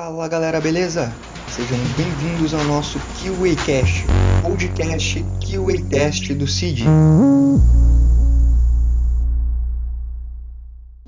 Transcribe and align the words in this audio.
Fala 0.00 0.28
galera, 0.28 0.60
beleza? 0.60 1.12
Sejam 1.48 1.76
bem-vindos 1.96 2.54
ao 2.54 2.62
nosso 2.66 3.00
QA 3.00 3.56
Cast, 3.66 4.04
podcast 4.42 5.24
QA 5.40 5.90
Test 5.90 6.32
do 6.34 6.46
CID. 6.46 6.84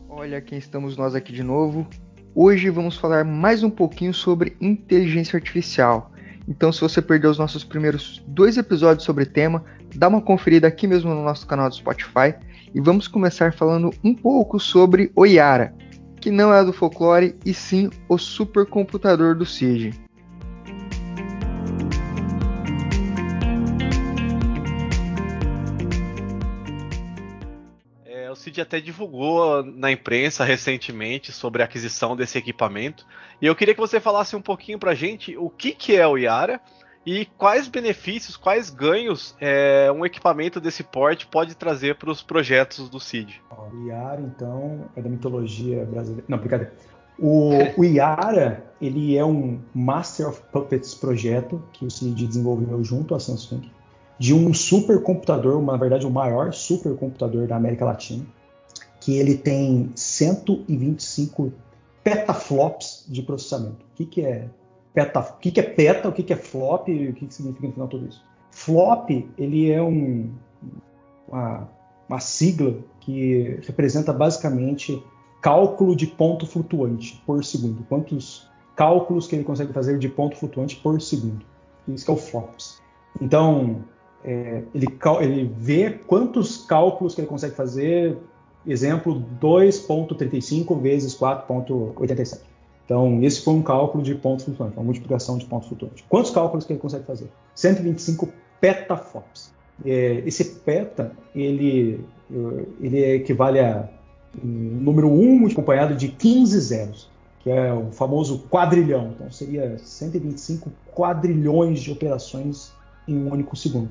Olha 0.09 0.41
quem 0.41 0.59
estamos 0.59 0.97
nós 0.97 1.15
aqui 1.15 1.33
de 1.33 1.45
novo. 1.45 1.87
Hoje 2.35 2.69
vamos 2.69 2.97
falar 2.97 3.25
mais 3.25 3.63
um 3.63 3.71
pouquinho 3.71 4.13
sobre 4.13 4.57
inteligência 4.61 5.37
artificial. 5.37 6.11
Então, 6.49 6.73
se 6.73 6.81
você 6.81 7.01
perdeu 7.01 7.31
os 7.31 7.39
nossos 7.39 7.63
primeiros 7.63 8.21
dois 8.27 8.57
episódios 8.57 9.05
sobre 9.05 9.23
o 9.23 9.27
tema, 9.29 9.65
dá 9.95 10.09
uma 10.09 10.21
conferida 10.21 10.67
aqui 10.67 10.89
mesmo 10.89 11.15
no 11.15 11.23
nosso 11.23 11.47
canal 11.47 11.69
do 11.69 11.77
Spotify 11.77 12.35
e 12.75 12.81
vamos 12.81 13.07
começar 13.07 13.53
falando 13.53 13.93
um 14.03 14.13
pouco 14.13 14.59
sobre 14.59 15.13
o 15.15 15.25
Yara, 15.25 15.73
que 16.21 16.31
não 16.31 16.53
é 16.53 16.63
do 16.63 16.73
folclore 16.73 17.35
e 17.45 17.55
sim 17.55 17.91
o 18.09 18.19
supercomputador 18.19 19.35
do 19.35 19.47
CIG. 19.47 19.95
É, 28.05 28.31
o 28.31 28.37
CID 28.37 28.61
até 28.61 28.81
divulgou 28.81 29.65
na 29.65 29.91
imprensa 29.91 30.45
recentemente 30.45 31.33
sobre 31.33 31.63
a 31.63 31.65
aquisição 31.65 32.15
desse 32.15 32.37
equipamento. 32.37 33.07
E 33.41 33.47
eu 33.47 33.57
queria 33.57 33.75
que 33.75 33.81
você 33.81 33.99
falasse 33.99 34.37
um 34.37 34.43
pouquinho 34.43 34.79
para 34.79 34.91
a 34.91 34.95
gente 34.95 35.37
o 35.39 35.49
que, 35.49 35.73
que 35.73 35.97
é 35.97 36.07
o 36.07 36.19
Yara 36.19 36.61
e 37.11 37.25
quais 37.37 37.67
benefícios, 37.67 38.37
quais 38.37 38.71
ganhos 38.71 39.35
é, 39.41 39.91
um 39.91 40.07
equipamento 40.07 40.61
desse 40.61 40.85
porte 40.85 41.27
pode 41.27 41.57
trazer 41.57 41.97
para 41.97 42.09
os 42.09 42.23
projetos 42.23 42.89
do 42.89 43.01
CID? 43.01 43.43
O 43.51 43.89
IARA, 43.89 44.21
então, 44.21 44.89
é 44.95 45.03
da 45.03 45.09
mitologia 45.09 45.85
brasileira. 45.87 46.25
Não, 46.29 46.39
brincadeira. 46.39 46.73
O, 47.19 47.51
o 47.77 47.85
IARA, 47.85 48.65
ele 48.81 49.17
é 49.17 49.25
um 49.25 49.59
Master 49.75 50.29
of 50.29 50.41
Puppets 50.53 50.95
projeto 50.95 51.61
que 51.73 51.85
o 51.85 51.91
CID 51.91 52.29
desenvolveu 52.29 52.85
junto 52.85 53.13
à 53.13 53.19
Samsung, 53.19 53.69
de 54.17 54.33
um 54.33 54.55
supercomputador, 54.55 55.61
na 55.61 55.77
verdade 55.77 56.07
o 56.07 56.11
maior 56.13 56.53
supercomputador 56.53 57.49
da 57.49 57.57
América 57.57 57.87
Latina, 57.87 58.25
que 59.01 59.19
ele 59.19 59.37
tem 59.37 59.91
125 59.97 61.53
petaflops 62.05 63.05
de 63.09 63.21
processamento. 63.21 63.85
O 63.85 63.97
que, 63.97 64.07
que 64.07 64.23
é 64.23 64.49
peta, 64.93 65.21
o 65.21 65.39
que, 65.39 65.51
que 65.51 65.61
é 65.61 65.63
peta, 65.63 66.09
o 66.09 66.13
que, 66.13 66.23
que 66.23 66.33
é 66.33 66.37
flop 66.37 66.89
e 66.89 67.09
o 67.09 67.13
que, 67.13 67.27
que 67.27 67.35
significa 67.35 67.67
no 67.67 67.73
final 67.73 67.89
tudo 67.89 68.09
isso. 68.09 68.25
Flop, 68.51 69.11
ele 69.39 69.71
é 69.71 69.81
um, 69.83 70.31
uma, 71.29 71.69
uma 72.09 72.21
sigla 72.21 72.75
que 73.01 73.61
representa 73.63 74.13
basicamente 74.13 75.03
cálculo 75.41 75.97
de 75.97 76.07
ponto 76.07 76.47
flutuante 76.47 77.23
por 77.25 77.45
segundo. 77.45 77.85
Quantos 77.89 78.51
cálculos 78.81 79.27
que 79.27 79.37
ele 79.37 79.45
consegue 79.45 79.73
fazer 79.73 79.99
de 79.99 80.09
ponto 80.09 80.37
flutuante 80.37 80.77
por 80.77 81.01
segundo. 81.03 81.45
Isso 81.87 82.05
que 82.05 82.11
é 82.11 82.15
o 82.15 82.17
flops. 82.17 82.81
Então, 83.21 83.85
é, 84.25 84.63
ele, 84.75 84.87
ele 85.21 85.55
vê 85.59 85.91
quantos 85.91 86.65
cálculos 86.65 87.15
que 87.15 87.21
ele 87.21 87.29
consegue 87.29 87.55
fazer, 87.55 88.17
exemplo, 88.67 89.23
2.35 89.41 90.81
vezes 90.81 91.15
4.87. 91.15 92.41
Então, 92.91 93.23
esse 93.23 93.43
foi 93.43 93.55
um 93.55 93.63
cálculo 93.63 94.03
de 94.03 94.17
ponto 94.17 94.43
flutuante, 94.43 94.77
uma 94.77 94.83
multiplicação 94.83 95.39
de 95.39 95.45
ponto 95.45 95.69
flutuante. 95.69 96.05
Quantos 96.09 96.33
cálculos 96.33 96.67
que 96.67 96.73
ele 96.73 96.81
consegue 96.81 97.05
fazer? 97.05 97.31
125 97.55 98.29
petaflops. 98.61 99.53
É, 99.85 100.25
esse 100.27 100.45
peta, 100.45 101.13
ele, 101.33 102.05
ele 102.81 103.15
equivale 103.15 103.61
a 103.61 103.89
um 104.45 104.49
número 104.49 105.09
1 105.09 105.47
acompanhado 105.47 105.95
de 105.95 106.09
15 106.09 106.59
zeros, 106.59 107.09
que 107.39 107.49
é 107.49 107.73
o 107.73 107.93
famoso 107.93 108.41
quadrilhão. 108.51 109.13
Então, 109.15 109.31
seria 109.31 109.79
125 109.79 110.73
quadrilhões 110.93 111.79
de 111.79 111.93
operações 111.93 112.73
em 113.07 113.17
um 113.17 113.33
único 113.33 113.55
segundo. 113.55 113.91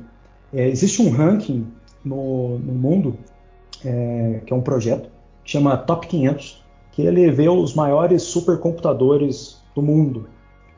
É, 0.54 0.68
existe 0.68 1.02
um 1.02 1.10
ranking 1.10 1.66
no, 2.04 2.60
no 2.60 2.74
mundo, 2.74 3.18
é, 3.86 4.42
que 4.46 4.52
é 4.52 4.56
um 4.58 4.62
projeto, 4.62 5.10
que 5.42 5.52
chama 5.52 5.78
Top 5.78 6.06
500, 6.06 6.66
que 7.00 7.08
ele 7.08 7.32
vê 7.32 7.48
os 7.48 7.74
maiores 7.74 8.24
supercomputadores 8.24 9.58
do 9.74 9.82
mundo. 9.82 10.28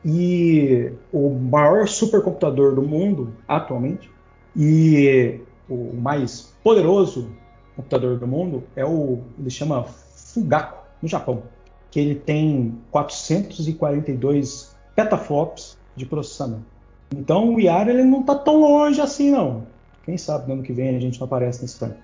E 0.04 0.92
o 1.12 1.30
maior 1.30 1.88
supercomputador 1.88 2.76
do 2.76 2.82
mundo 2.82 3.32
atualmente 3.48 4.08
e 4.56 5.40
o 5.68 5.92
mais 5.94 6.54
poderoso 6.62 7.28
computador 7.74 8.20
do 8.20 8.26
mundo 8.28 8.62
é 8.76 8.84
o 8.84 9.18
ele 9.36 9.50
chama 9.50 9.82
Fugaku 9.82 10.86
no 11.02 11.08
Japão, 11.08 11.42
que 11.90 11.98
ele 11.98 12.14
tem 12.14 12.78
442 12.92 14.76
petaflops 14.94 15.76
de 15.96 16.06
processamento. 16.06 16.66
Então 17.12 17.54
o 17.54 17.60
IAR 17.60 17.88
ele 17.88 18.04
não 18.04 18.20
está 18.20 18.36
tão 18.36 18.60
longe 18.60 19.00
assim 19.00 19.32
não. 19.32 19.66
Quem 20.04 20.16
sabe 20.16 20.46
no 20.46 20.54
ano 20.54 20.62
que 20.62 20.72
vem 20.72 20.94
a 20.94 21.00
gente 21.00 21.18
não 21.18 21.26
aparece 21.26 21.62
nesse 21.62 21.80
tanque. 21.80 21.98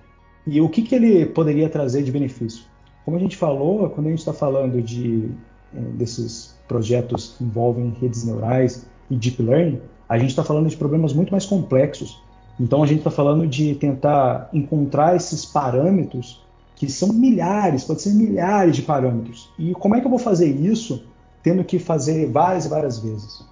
E 0.45 0.59
o 0.59 0.67
que, 0.67 0.81
que 0.81 0.95
ele 0.95 1.25
poderia 1.25 1.69
trazer 1.69 2.03
de 2.03 2.11
benefício? 2.11 2.65
Como 3.09 3.17
a 3.17 3.23
gente 3.23 3.37
falou, 3.37 3.89
quando 3.89 4.05
a 4.05 4.09
gente 4.11 4.19
está 4.19 4.33
falando 4.33 4.79
de, 4.83 5.31
é, 5.75 5.79
desses 5.79 6.55
projetos 6.67 7.33
que 7.35 7.43
envolvem 7.43 7.91
redes 7.99 8.23
neurais 8.23 8.85
e 9.09 9.15
deep 9.15 9.41
learning, 9.41 9.81
a 10.07 10.19
gente 10.19 10.29
está 10.29 10.43
falando 10.43 10.69
de 10.69 10.77
problemas 10.77 11.11
muito 11.11 11.31
mais 11.31 11.43
complexos. 11.43 12.21
Então 12.59 12.83
a 12.83 12.85
gente 12.85 12.99
está 12.99 13.09
falando 13.09 13.47
de 13.47 13.73
tentar 13.73 14.47
encontrar 14.53 15.15
esses 15.15 15.43
parâmetros 15.43 16.45
que 16.75 16.87
são 16.87 17.11
milhares, 17.11 17.83
pode 17.83 18.03
ser 18.03 18.13
milhares 18.13 18.75
de 18.75 18.83
parâmetros. 18.83 19.49
E 19.57 19.73
como 19.73 19.95
é 19.95 20.01
que 20.01 20.05
eu 20.05 20.11
vou 20.11 20.19
fazer 20.19 20.45
isso 20.45 21.03
tendo 21.41 21.63
que 21.63 21.79
fazer 21.79 22.29
várias 22.29 22.65
e 22.65 22.69
várias 22.69 22.99
vezes? 22.99 23.43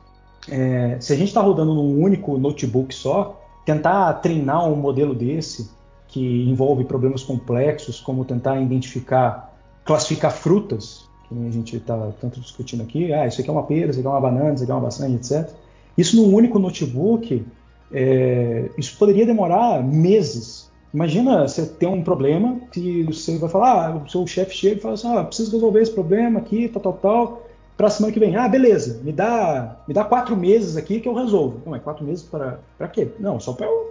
É, 0.51 0.97
se 1.00 1.13
a 1.13 1.16
gente 1.16 1.29
está 1.29 1.41
rodando 1.41 1.73
num 1.73 2.00
único 2.00 2.38
notebook 2.38 2.94
só, 2.94 3.41
tentar 3.66 4.13
treinar 4.22 4.69
um 4.69 4.75
modelo 4.75 5.16
desse 5.16 5.75
que 6.17 6.50
envolve 6.50 6.83
problemas 6.83 7.22
complexos, 7.22 8.00
como 8.00 8.25
tentar 8.25 8.59
identificar, 8.59 9.53
classificar 9.85 10.31
frutas, 10.31 11.07
que 11.29 11.35
a 11.35 11.51
gente 11.51 11.75
está 11.75 12.09
tanto 12.19 12.39
discutindo 12.39 12.81
aqui, 12.81 13.13
ah, 13.13 13.28
isso 13.28 13.39
aqui 13.39 13.47
é 13.51 13.53
uma 13.53 13.61
pera, 13.61 13.91
isso 13.91 14.00
aqui 14.00 14.07
é 14.07 14.09
uma 14.09 14.19
banana, 14.19 14.55
isso 14.55 14.63
aqui 14.63 14.72
é 14.72 14.75
uma 14.75 14.81
maçã, 14.81 15.07
etc. 15.13 15.47
Isso 15.95 16.16
num 16.16 16.33
único 16.33 16.57
notebook, 16.57 17.45
é, 17.94 18.67
isso 18.79 18.97
poderia 18.97 19.28
demorar 19.28 19.83
meses. 19.83 20.72
Imagina 20.91 21.47
você 21.47 21.67
ter 21.67 21.85
um 21.85 22.01
problema 22.01 22.61
que 22.72 23.03
você 23.03 23.38
vai 23.38 23.49
falar, 23.49 23.89
ah, 23.89 23.95
o 23.97 24.09
seu 24.09 24.25
chefe 24.25 24.55
chega 24.55 24.78
e 24.78 24.79
fala 24.79 24.95
assim, 24.95 25.16
ah, 25.16 25.23
preciso 25.23 25.51
resolver 25.51 25.81
esse 25.84 25.91
problema 25.91 26.39
aqui, 26.39 26.67
tal, 26.67 26.81
tal, 26.81 26.94
tal, 26.94 27.47
para 27.78 27.91
semana 27.91 28.11
que 28.11 28.19
vem. 28.19 28.35
Ah, 28.35 28.47
beleza, 28.47 28.99
me 29.03 29.11
dá, 29.11 29.78
me 29.88 29.94
dá 29.94 30.03
quatro 30.03 30.35
meses 30.35 30.78
aqui 30.78 30.99
que 30.99 31.07
eu 31.07 31.13
resolvo. 31.13 31.61
Não, 31.63 31.75
é 31.75 31.79
quatro 31.79 32.03
meses 32.03 32.23
para 32.23 32.88
quê? 32.91 33.09
Não, 33.19 33.39
só 33.39 33.53
para 33.53 33.67
eu 33.67 33.88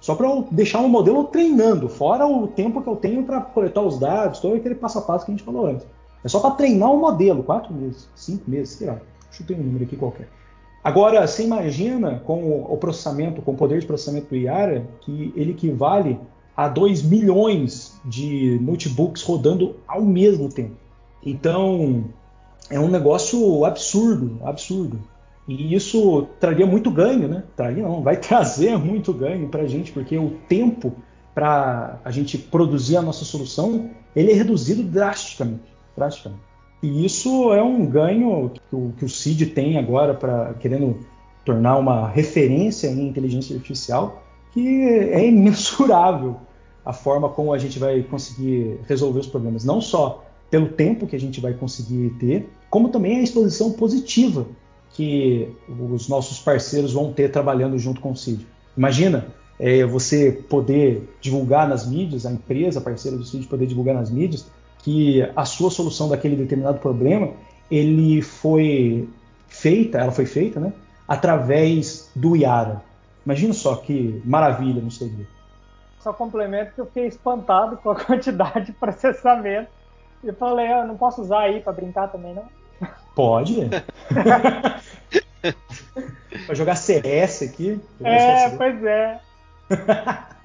só 0.00 0.14
para 0.14 0.26
eu 0.26 0.48
deixar 0.50 0.80
o 0.80 0.88
modelo 0.88 1.24
treinando, 1.24 1.88
fora 1.88 2.26
o 2.26 2.46
tempo 2.48 2.80
que 2.82 2.88
eu 2.88 2.96
tenho 2.96 3.22
para 3.22 3.40
coletar 3.40 3.82
os 3.82 3.98
dados, 3.98 4.40
todo 4.40 4.54
aquele 4.54 4.74
passo 4.74 4.98
a 4.98 5.02
passo 5.02 5.26
que 5.26 5.32
a 5.32 5.34
gente 5.34 5.44
falou 5.44 5.66
antes. 5.66 5.86
É 6.24 6.28
só 6.28 6.40
para 6.40 6.52
treinar 6.52 6.90
o 6.90 6.98
modelo, 6.98 7.42
quatro 7.42 7.72
meses, 7.72 8.08
cinco 8.14 8.50
meses, 8.50 8.70
sei 8.74 8.88
lá. 8.88 8.98
Chutei 9.30 9.56
um 9.56 9.62
número 9.62 9.84
aqui 9.84 9.96
qualquer. 9.96 10.28
Agora, 10.82 11.26
você 11.26 11.44
imagina 11.44 12.20
com 12.24 12.62
o 12.62 12.76
processamento, 12.78 13.42
com 13.42 13.52
o 13.52 13.56
poder 13.56 13.80
de 13.80 13.86
processamento 13.86 14.28
do 14.30 14.36
IARA, 14.36 14.86
que 15.02 15.32
ele 15.36 15.50
equivale 15.50 16.18
a 16.56 16.68
2 16.68 17.02
milhões 17.02 18.00
de 18.04 18.58
notebooks 18.60 19.22
rodando 19.22 19.76
ao 19.86 20.02
mesmo 20.02 20.48
tempo. 20.48 20.76
Então, 21.24 22.04
é 22.70 22.80
um 22.80 22.88
negócio 22.88 23.64
absurdo, 23.64 24.40
absurdo. 24.42 24.98
E 25.48 25.74
isso 25.74 26.28
traria 26.38 26.66
muito 26.66 26.90
ganho, 26.90 27.28
né? 27.28 27.42
Traria 27.56 27.82
não, 27.82 28.02
vai 28.02 28.16
trazer 28.20 28.78
muito 28.78 29.12
ganho 29.12 29.48
para 29.48 29.62
a 29.62 29.66
gente, 29.66 29.92
porque 29.92 30.16
o 30.16 30.30
tempo 30.48 30.94
para 31.34 32.00
a 32.04 32.10
gente 32.10 32.36
produzir 32.36 32.96
a 32.96 33.02
nossa 33.02 33.24
solução 33.24 33.90
ele 34.14 34.32
é 34.32 34.34
reduzido 34.34 34.82
drasticamente, 34.82 35.62
drasticamente. 35.96 36.42
E 36.82 37.04
isso 37.04 37.52
é 37.52 37.62
um 37.62 37.84
ganho 37.86 38.50
que 38.50 38.76
o, 38.76 38.92
que 38.96 39.04
o 39.04 39.08
CID 39.08 39.46
tem 39.46 39.78
agora 39.78 40.14
para 40.14 40.54
querendo 40.54 40.98
tornar 41.44 41.76
uma 41.76 42.08
referência 42.08 42.88
em 42.88 43.08
inteligência 43.08 43.54
artificial 43.54 44.22
que 44.52 44.82
é 44.82 45.26
imensurável 45.26 46.36
a 46.84 46.92
forma 46.92 47.28
como 47.28 47.52
a 47.52 47.58
gente 47.58 47.78
vai 47.78 48.02
conseguir 48.02 48.80
resolver 48.88 49.20
os 49.20 49.26
problemas, 49.26 49.64
não 49.64 49.80
só 49.80 50.24
pelo 50.50 50.68
tempo 50.68 51.06
que 51.06 51.14
a 51.14 51.20
gente 51.20 51.40
vai 51.40 51.54
conseguir 51.54 52.10
ter, 52.18 52.50
como 52.68 52.88
também 52.88 53.18
a 53.18 53.22
exposição 53.22 53.72
positiva 53.72 54.46
que 54.92 55.54
os 55.68 56.08
nossos 56.08 56.38
parceiros 56.38 56.92
vão 56.92 57.12
ter 57.12 57.30
trabalhando 57.30 57.78
junto 57.78 58.00
com 58.00 58.12
o 58.12 58.16
CID. 58.16 58.46
Imagina 58.76 59.26
é, 59.58 59.84
você 59.84 60.32
poder 60.32 61.08
divulgar 61.20 61.68
nas 61.68 61.86
mídias, 61.86 62.26
a 62.26 62.32
empresa 62.32 62.80
parceira 62.80 63.16
do 63.16 63.24
CID 63.24 63.46
poder 63.46 63.66
divulgar 63.66 63.94
nas 63.94 64.10
mídias 64.10 64.46
que 64.78 65.22
a 65.36 65.44
sua 65.44 65.70
solução 65.70 66.08
daquele 66.08 66.36
determinado 66.36 66.78
problema 66.78 67.32
ele 67.70 68.22
foi 68.22 69.08
feita, 69.48 69.98
ela 69.98 70.10
foi 70.10 70.26
feita, 70.26 70.58
né, 70.58 70.72
através 71.06 72.10
do 72.14 72.36
IARA. 72.36 72.82
Imagina 73.24 73.52
só 73.52 73.76
que 73.76 74.20
maravilha 74.24 74.80
não 74.80 74.90
seria. 74.90 75.26
Só 76.00 76.12
complemento 76.12 76.72
que 76.74 76.80
eu 76.80 76.86
fiquei 76.86 77.06
espantado 77.06 77.76
com 77.76 77.90
a 77.90 77.94
quantidade 78.02 78.66
de 78.66 78.72
processamento 78.72 79.68
e 80.24 80.32
falei, 80.32 80.68
eu 80.68 80.80
ah, 80.80 80.84
não 80.84 80.96
posso 80.96 81.20
usar 81.22 81.40
aí 81.40 81.60
para 81.60 81.72
brincar 81.72 82.08
também 82.08 82.34
não. 82.34 82.44
Pode. 83.14 83.68
pra 86.46 86.54
jogar 86.54 86.76
CS 86.76 87.42
aqui. 87.42 87.80
É, 88.02 88.50
pois 88.50 88.84
é. 88.84 89.20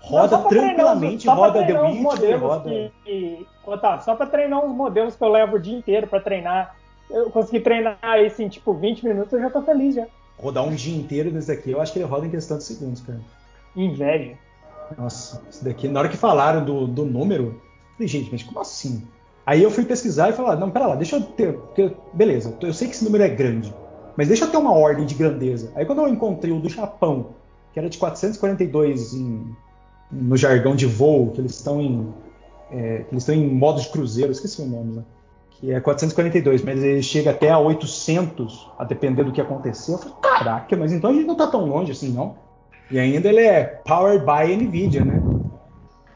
roda 0.00 0.38
tranquilamente, 0.38 1.24
treinar, 1.24 1.36
roda 1.36 1.66
The 1.66 1.80
Witcher, 1.80 2.40
roda... 2.40 2.70
Que, 2.70 2.92
que, 3.04 3.46
tá, 3.80 4.00
só 4.00 4.14
para 4.16 4.26
treinar 4.26 4.64
uns 4.64 4.74
modelos 4.74 5.14
que 5.14 5.22
eu 5.22 5.28
levo 5.28 5.56
o 5.56 5.60
dia 5.60 5.76
inteiro 5.76 6.06
para 6.06 6.20
treinar. 6.20 6.76
Eu 7.10 7.30
consegui 7.30 7.60
treinar 7.60 7.98
isso 8.24 8.42
em 8.42 8.48
tipo 8.48 8.72
20 8.72 9.06
minutos, 9.06 9.32
eu 9.32 9.40
já 9.40 9.50
tô 9.50 9.62
feliz 9.62 9.94
já. 9.94 10.06
Rodar 10.38 10.64
um 10.64 10.74
dia 10.74 10.96
inteiro 10.96 11.30
desse 11.30 11.52
aqui, 11.52 11.70
eu 11.70 11.80
acho 11.80 11.92
que 11.92 11.98
ele 11.98 12.06
roda 12.06 12.26
em 12.26 12.30
questão 12.30 12.56
de 12.56 12.64
segundos, 12.64 13.00
cara. 13.02 13.20
Inveja. 13.76 14.36
Nossa, 14.96 15.42
isso 15.50 15.64
daqui, 15.64 15.86
na 15.86 16.00
hora 16.00 16.08
que 16.08 16.16
falaram 16.16 16.64
do, 16.64 16.86
do 16.86 17.04
número, 17.04 17.44
eu 17.44 17.60
falei, 17.94 18.08
gente, 18.08 18.30
mas 18.32 18.42
como 18.42 18.60
assim? 18.60 19.06
Aí 19.44 19.62
eu 19.62 19.70
fui 19.70 19.84
pesquisar 19.84 20.30
e 20.30 20.32
falar, 20.32 20.56
não, 20.56 20.70
pera 20.70 20.86
lá, 20.86 20.94
deixa 20.94 21.16
eu 21.16 21.22
ter, 21.22 21.54
porque, 21.54 21.92
beleza, 22.12 22.56
eu 22.60 22.72
sei 22.72 22.88
que 22.88 22.94
esse 22.94 23.04
número 23.04 23.24
é 23.24 23.28
grande, 23.28 23.74
mas 24.16 24.28
deixa 24.28 24.44
eu 24.44 24.50
ter 24.50 24.56
uma 24.56 24.72
ordem 24.72 25.06
de 25.06 25.14
grandeza. 25.14 25.72
Aí 25.74 25.84
quando 25.84 26.02
eu 26.02 26.08
encontrei 26.08 26.52
o 26.52 26.60
do 26.60 26.68
Japão, 26.68 27.28
que 27.72 27.78
era 27.78 27.88
de 27.88 27.98
442 27.98 29.14
em, 29.14 29.56
no 30.10 30.36
jargão 30.36 30.76
de 30.76 30.86
voo, 30.86 31.30
que 31.30 31.40
eles 31.40 31.52
estão 31.52 31.80
em 31.80 32.12
é, 32.70 33.04
eles 33.10 33.22
estão 33.22 33.34
em 33.34 33.52
modo 33.52 33.80
de 33.80 33.88
cruzeiro, 33.88 34.30
esqueci 34.30 34.62
o 34.62 34.66
nome 34.66 34.96
lá, 34.96 35.02
que 35.50 35.72
é 35.72 35.80
442, 35.80 36.62
mas 36.62 36.82
ele 36.82 37.02
chega 37.02 37.30
até 37.30 37.50
a 37.50 37.58
800, 37.58 38.70
a 38.78 38.84
depender 38.84 39.24
do 39.24 39.32
que 39.32 39.40
acontecer. 39.40 39.92
Eu 39.92 39.98
falei, 39.98 40.14
caraca, 40.22 40.76
mas 40.76 40.92
então 40.92 41.10
a 41.10 41.12
gente 41.12 41.26
não 41.26 41.34
está 41.34 41.48
tão 41.48 41.66
longe 41.66 41.90
assim, 41.92 42.10
não? 42.10 42.36
E 42.90 42.98
ainda 42.98 43.28
ele 43.28 43.40
é 43.40 43.64
powered 43.84 44.24
by 44.24 44.56
NVIDIA, 44.56 45.04
né? 45.04 45.20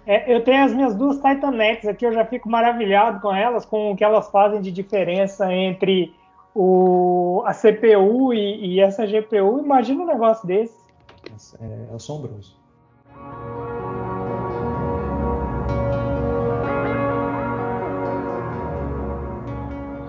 É, 0.07 0.35
eu 0.35 0.45
tenho 0.45 0.65
as 0.65 0.75
minhas 0.75 0.95
duas 0.95 1.17
Titan 1.17 1.59
X 1.59 1.89
aqui, 1.89 2.05
eu 2.05 2.13
já 2.13 2.25
fico 2.27 2.49
maravilhado 2.49 3.21
com 3.21 3.35
elas, 3.35 3.65
com 3.65 3.93
o 3.93 3.97
que 3.97 4.05
elas 4.05 4.29
fazem 4.31 4.61
de 4.61 4.71
diferença 4.71 5.51
entre 5.53 6.15
o, 6.55 7.43
a 7.47 7.55
CPU 7.55 8.35
e, 8.35 8.75
e 8.75 8.81
essa 8.81 9.07
GPU. 9.07 9.61
Imagina 9.61 10.03
um 10.03 10.07
negócio 10.07 10.47
desse. 10.47 10.77
É, 11.59 11.91
é 11.91 11.95
assombroso. 11.95 12.55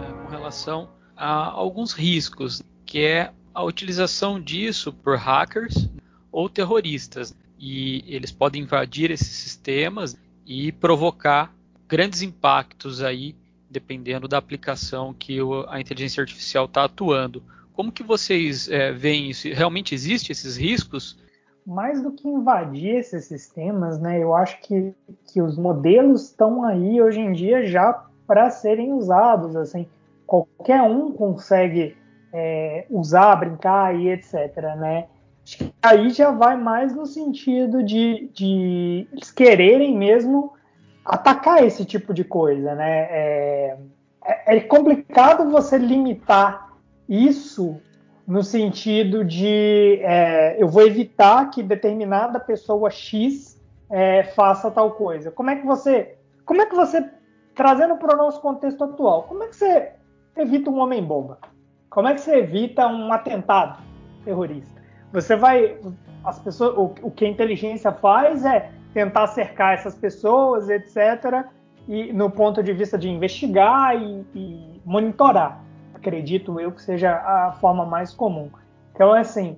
É, 0.01 0.23
com 0.23 0.29
relação 0.29 0.89
a 1.15 1.51
alguns 1.51 1.93
riscos, 1.93 2.61
que 2.85 3.05
é 3.05 3.31
a 3.53 3.63
utilização 3.63 4.41
disso 4.41 4.91
por 4.91 5.17
hackers 5.17 5.89
ou 6.33 6.49
terroristas. 6.49 7.33
E 7.57 8.03
eles 8.07 8.31
podem 8.31 8.63
invadir 8.63 9.11
esses 9.11 9.27
sistemas 9.27 10.17
e 10.45 10.71
provocar 10.71 11.53
grandes 11.87 12.21
impactos 12.21 13.01
aí, 13.01 13.35
dependendo 13.69 14.27
da 14.27 14.37
aplicação 14.37 15.13
que 15.13 15.37
a 15.67 15.79
inteligência 15.79 16.21
artificial 16.21 16.65
está 16.65 16.83
atuando. 16.83 17.43
Como 17.73 17.91
que 17.91 18.03
vocês 18.03 18.69
é, 18.69 18.91
veem 18.91 19.29
isso? 19.29 19.47
Realmente 19.49 19.93
existem 19.93 20.31
esses 20.31 20.55
riscos? 20.55 21.17
Mais 21.65 22.01
do 22.01 22.11
que 22.11 22.27
invadir 22.27 22.95
esses 22.95 23.25
sistemas, 23.25 23.99
né? 23.99 24.21
Eu 24.21 24.35
acho 24.35 24.61
que, 24.61 24.93
que 25.27 25.41
os 25.41 25.57
modelos 25.57 26.25
estão 26.25 26.63
aí 26.63 27.01
hoje 27.01 27.19
em 27.19 27.33
dia 27.33 27.65
já 27.65 28.05
para 28.25 28.49
serem 28.49 28.93
usados. 28.93 29.55
Assim, 29.55 29.87
qualquer 30.25 30.81
um 30.83 31.11
consegue 31.11 31.97
é, 32.31 32.85
usar, 32.89 33.35
brincar 33.35 33.95
e 33.95 34.09
etc. 34.09 34.55
Né? 34.77 35.07
Aí 35.85 36.09
já 36.09 36.31
vai 36.31 36.57
mais 36.57 36.95
no 36.95 37.05
sentido 37.05 37.83
de, 37.83 38.27
de 38.33 39.07
eles 39.11 39.31
quererem 39.31 39.95
mesmo 39.95 40.53
atacar 41.05 41.63
esse 41.63 41.85
tipo 41.85 42.11
de 42.11 42.23
coisa, 42.23 42.73
né? 42.73 43.01
É, 43.11 43.77
é, 44.25 44.57
é 44.57 44.59
complicado 44.61 45.47
você 45.51 45.77
limitar 45.77 46.73
isso 47.07 47.79
no 48.27 48.41
sentido 48.41 49.23
de 49.23 49.99
é, 50.01 50.55
eu 50.59 50.67
vou 50.67 50.81
evitar 50.81 51.51
que 51.51 51.61
determinada 51.61 52.39
pessoa 52.39 52.89
X 52.89 53.61
é, 53.87 54.23
faça 54.23 54.71
tal 54.71 54.89
coisa. 54.93 55.29
Como 55.29 55.51
é 55.51 55.55
que 55.55 55.67
você, 55.67 56.15
como 56.43 56.63
é 56.63 56.65
que 56.65 56.75
você 56.75 57.07
trazendo 57.53 57.95
para 57.97 58.15
o 58.15 58.17
nosso 58.17 58.41
contexto 58.41 58.83
atual, 58.83 59.23
como 59.23 59.43
é 59.43 59.47
que 59.49 59.55
você 59.55 59.91
evita 60.35 60.71
um 60.71 60.79
homem 60.79 61.03
bomba? 61.03 61.37
Como 61.91 62.07
é 62.07 62.15
que 62.15 62.21
você 62.21 62.37
evita 62.37 62.87
um 62.87 63.13
atentado 63.13 63.83
terrorista? 64.23 64.74
Você 65.15 65.35
vai. 65.35 65.77
As 66.23 66.39
pessoas, 66.39 66.77
o, 66.77 66.93
o 67.03 67.11
que 67.11 67.23
a 67.23 67.29
inteligência 67.29 67.91
faz 67.91 68.43
é 68.43 68.69
tentar 68.93 69.27
cercar 69.27 69.73
essas 69.73 69.95
pessoas, 69.95 70.69
etc., 70.69 71.45
e 71.87 72.11
no 72.11 72.31
ponto 72.31 72.63
de 72.63 72.73
vista 72.73 72.97
de 72.97 73.07
investigar 73.07 73.95
e, 73.95 74.25
e, 74.33 74.81
monitorar. 74.83 75.61
Acredito 75.93 76.59
eu 76.59 76.71
que 76.71 76.81
seja 76.81 77.11
a 77.11 77.51
forma 77.61 77.85
mais 77.85 78.11
comum. 78.11 78.49
Então, 78.93 79.13
assim, 79.13 79.57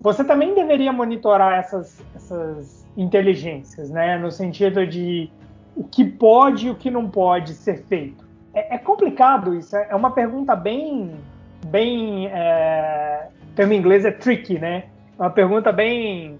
você 0.00 0.24
também 0.24 0.54
deveria 0.54 0.92
monitorar 0.92 1.58
essas, 1.58 2.02
essas 2.14 2.86
inteligências, 2.96 3.90
né? 3.90 4.16
No 4.16 4.30
sentido 4.30 4.86
de 4.86 5.30
o 5.76 5.84
que 5.84 6.04
pode 6.04 6.68
e 6.68 6.70
o 6.70 6.74
que 6.74 6.90
não 6.90 7.10
pode 7.10 7.52
ser 7.52 7.84
feito. 7.84 8.26
É, 8.54 8.76
é 8.76 8.78
complicado 8.78 9.54
isso. 9.54 9.76
É, 9.76 9.88
é 9.90 9.94
uma 9.94 10.10
pergunta 10.10 10.56
bem, 10.56 11.12
bem, 11.66 12.28
é, 12.28 13.28
termo 13.54 13.74
em 13.74 13.76
inglês 13.76 14.04
é 14.04 14.10
tricky, 14.10 14.58
né? 14.58 14.84
Uma 15.18 15.30
pergunta 15.30 15.72
bem. 15.72 16.38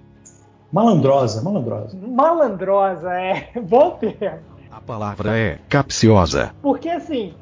Malandrosa, 0.70 1.42
malandrosa. 1.42 1.96
Malandrosa, 1.96 3.10
é. 3.14 3.48
Bom 3.60 3.92
termo. 3.92 4.40
A 4.70 4.80
palavra 4.80 5.38
é 5.38 5.58
capciosa. 5.68 6.54
Porque 6.60 6.90
assim, 6.90 7.32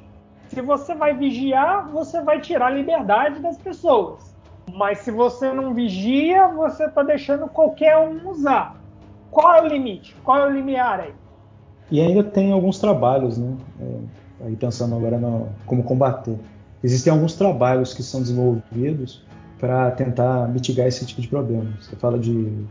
se 0.48 0.62
você 0.62 0.94
vai 0.94 1.16
vigiar, 1.16 1.90
você 1.90 2.22
vai 2.22 2.40
tirar 2.40 2.66
a 2.66 2.70
liberdade 2.70 3.40
das 3.40 3.58
pessoas. 3.58 4.34
Mas 4.72 4.98
se 4.98 5.10
você 5.10 5.52
não 5.52 5.74
vigia, 5.74 6.46
você 6.48 6.84
está 6.84 7.02
deixando 7.02 7.48
qualquer 7.48 7.96
um 7.98 8.30
usar. 8.30 8.76
Qual 9.30 9.52
é 9.52 9.62
o 9.62 9.66
limite? 9.66 10.14
Qual 10.22 10.38
é 10.38 10.46
o 10.46 10.50
limiar 10.50 11.00
aí? 11.00 11.12
E 11.90 12.00
ainda 12.00 12.22
tem 12.22 12.52
alguns 12.52 12.78
trabalhos, 12.78 13.36
né? 13.36 13.56
É, 13.80 14.46
aí 14.46 14.56
pensando 14.56 14.94
agora 14.94 15.18
no 15.18 15.48
como 15.66 15.82
combater. 15.82 16.38
Existem 16.82 17.12
alguns 17.12 17.34
trabalhos 17.34 17.92
que 17.92 18.02
são 18.02 18.20
desenvolvidos 18.20 19.24
para 19.58 19.90
tentar 19.92 20.48
mitigar 20.48 20.86
esse 20.86 21.04
tipo 21.06 21.20
de 21.20 21.28
problema. 21.28 21.66
Você 21.80 21.96
fala 21.96 22.18
de 22.18 22.66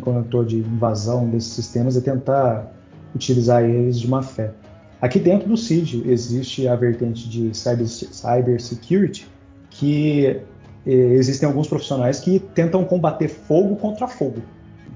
conector 0.00 0.44
de 0.44 0.58
invasão 0.58 1.28
desses 1.28 1.52
sistemas 1.52 1.96
e 1.96 2.02
tentar 2.02 2.70
utilizar 3.14 3.64
eles 3.64 3.98
de 3.98 4.08
má 4.08 4.22
fé. 4.22 4.52
Aqui 5.00 5.18
dentro 5.18 5.48
do 5.48 5.56
CID 5.56 6.08
existe 6.08 6.68
a 6.68 6.76
vertente 6.76 7.28
de 7.28 7.56
cyber, 7.56 7.88
cyber 7.88 8.60
security, 8.60 9.26
que 9.70 10.40
eh, 10.86 10.90
existem 10.90 11.48
alguns 11.48 11.66
profissionais 11.66 12.20
que 12.20 12.38
tentam 12.38 12.84
combater 12.84 13.28
fogo 13.28 13.76
contra 13.76 14.06
fogo. 14.06 14.42